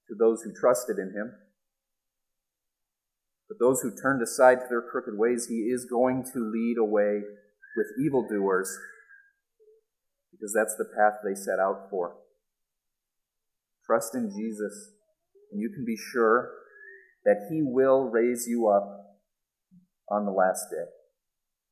to 0.07 0.15
those 0.17 0.41
who 0.41 0.53
trusted 0.53 0.97
in 0.97 1.13
him. 1.15 1.33
But 3.47 3.57
those 3.59 3.81
who 3.81 3.91
turned 3.95 4.21
aside 4.21 4.61
to 4.61 4.67
their 4.69 4.81
crooked 4.81 5.17
ways, 5.17 5.47
he 5.47 5.69
is 5.73 5.85
going 5.89 6.23
to 6.33 6.39
lead 6.39 6.77
away 6.77 7.21
with 7.75 7.87
evildoers 8.05 8.77
because 10.31 10.53
that's 10.55 10.75
the 10.77 10.85
path 10.85 11.19
they 11.23 11.35
set 11.35 11.59
out 11.59 11.89
for. 11.89 12.15
Trust 13.85 14.13
in 14.13 14.29
Jesus, 14.29 14.91
and 15.51 15.59
you 15.59 15.69
can 15.73 15.83
be 15.83 15.97
sure 15.97 16.51
that 17.25 17.47
he 17.49 17.61
will 17.63 18.09
raise 18.09 18.45
you 18.47 18.67
up 18.67 19.17
on 20.09 20.25
the 20.25 20.31
last 20.31 20.65
day. 20.69 20.98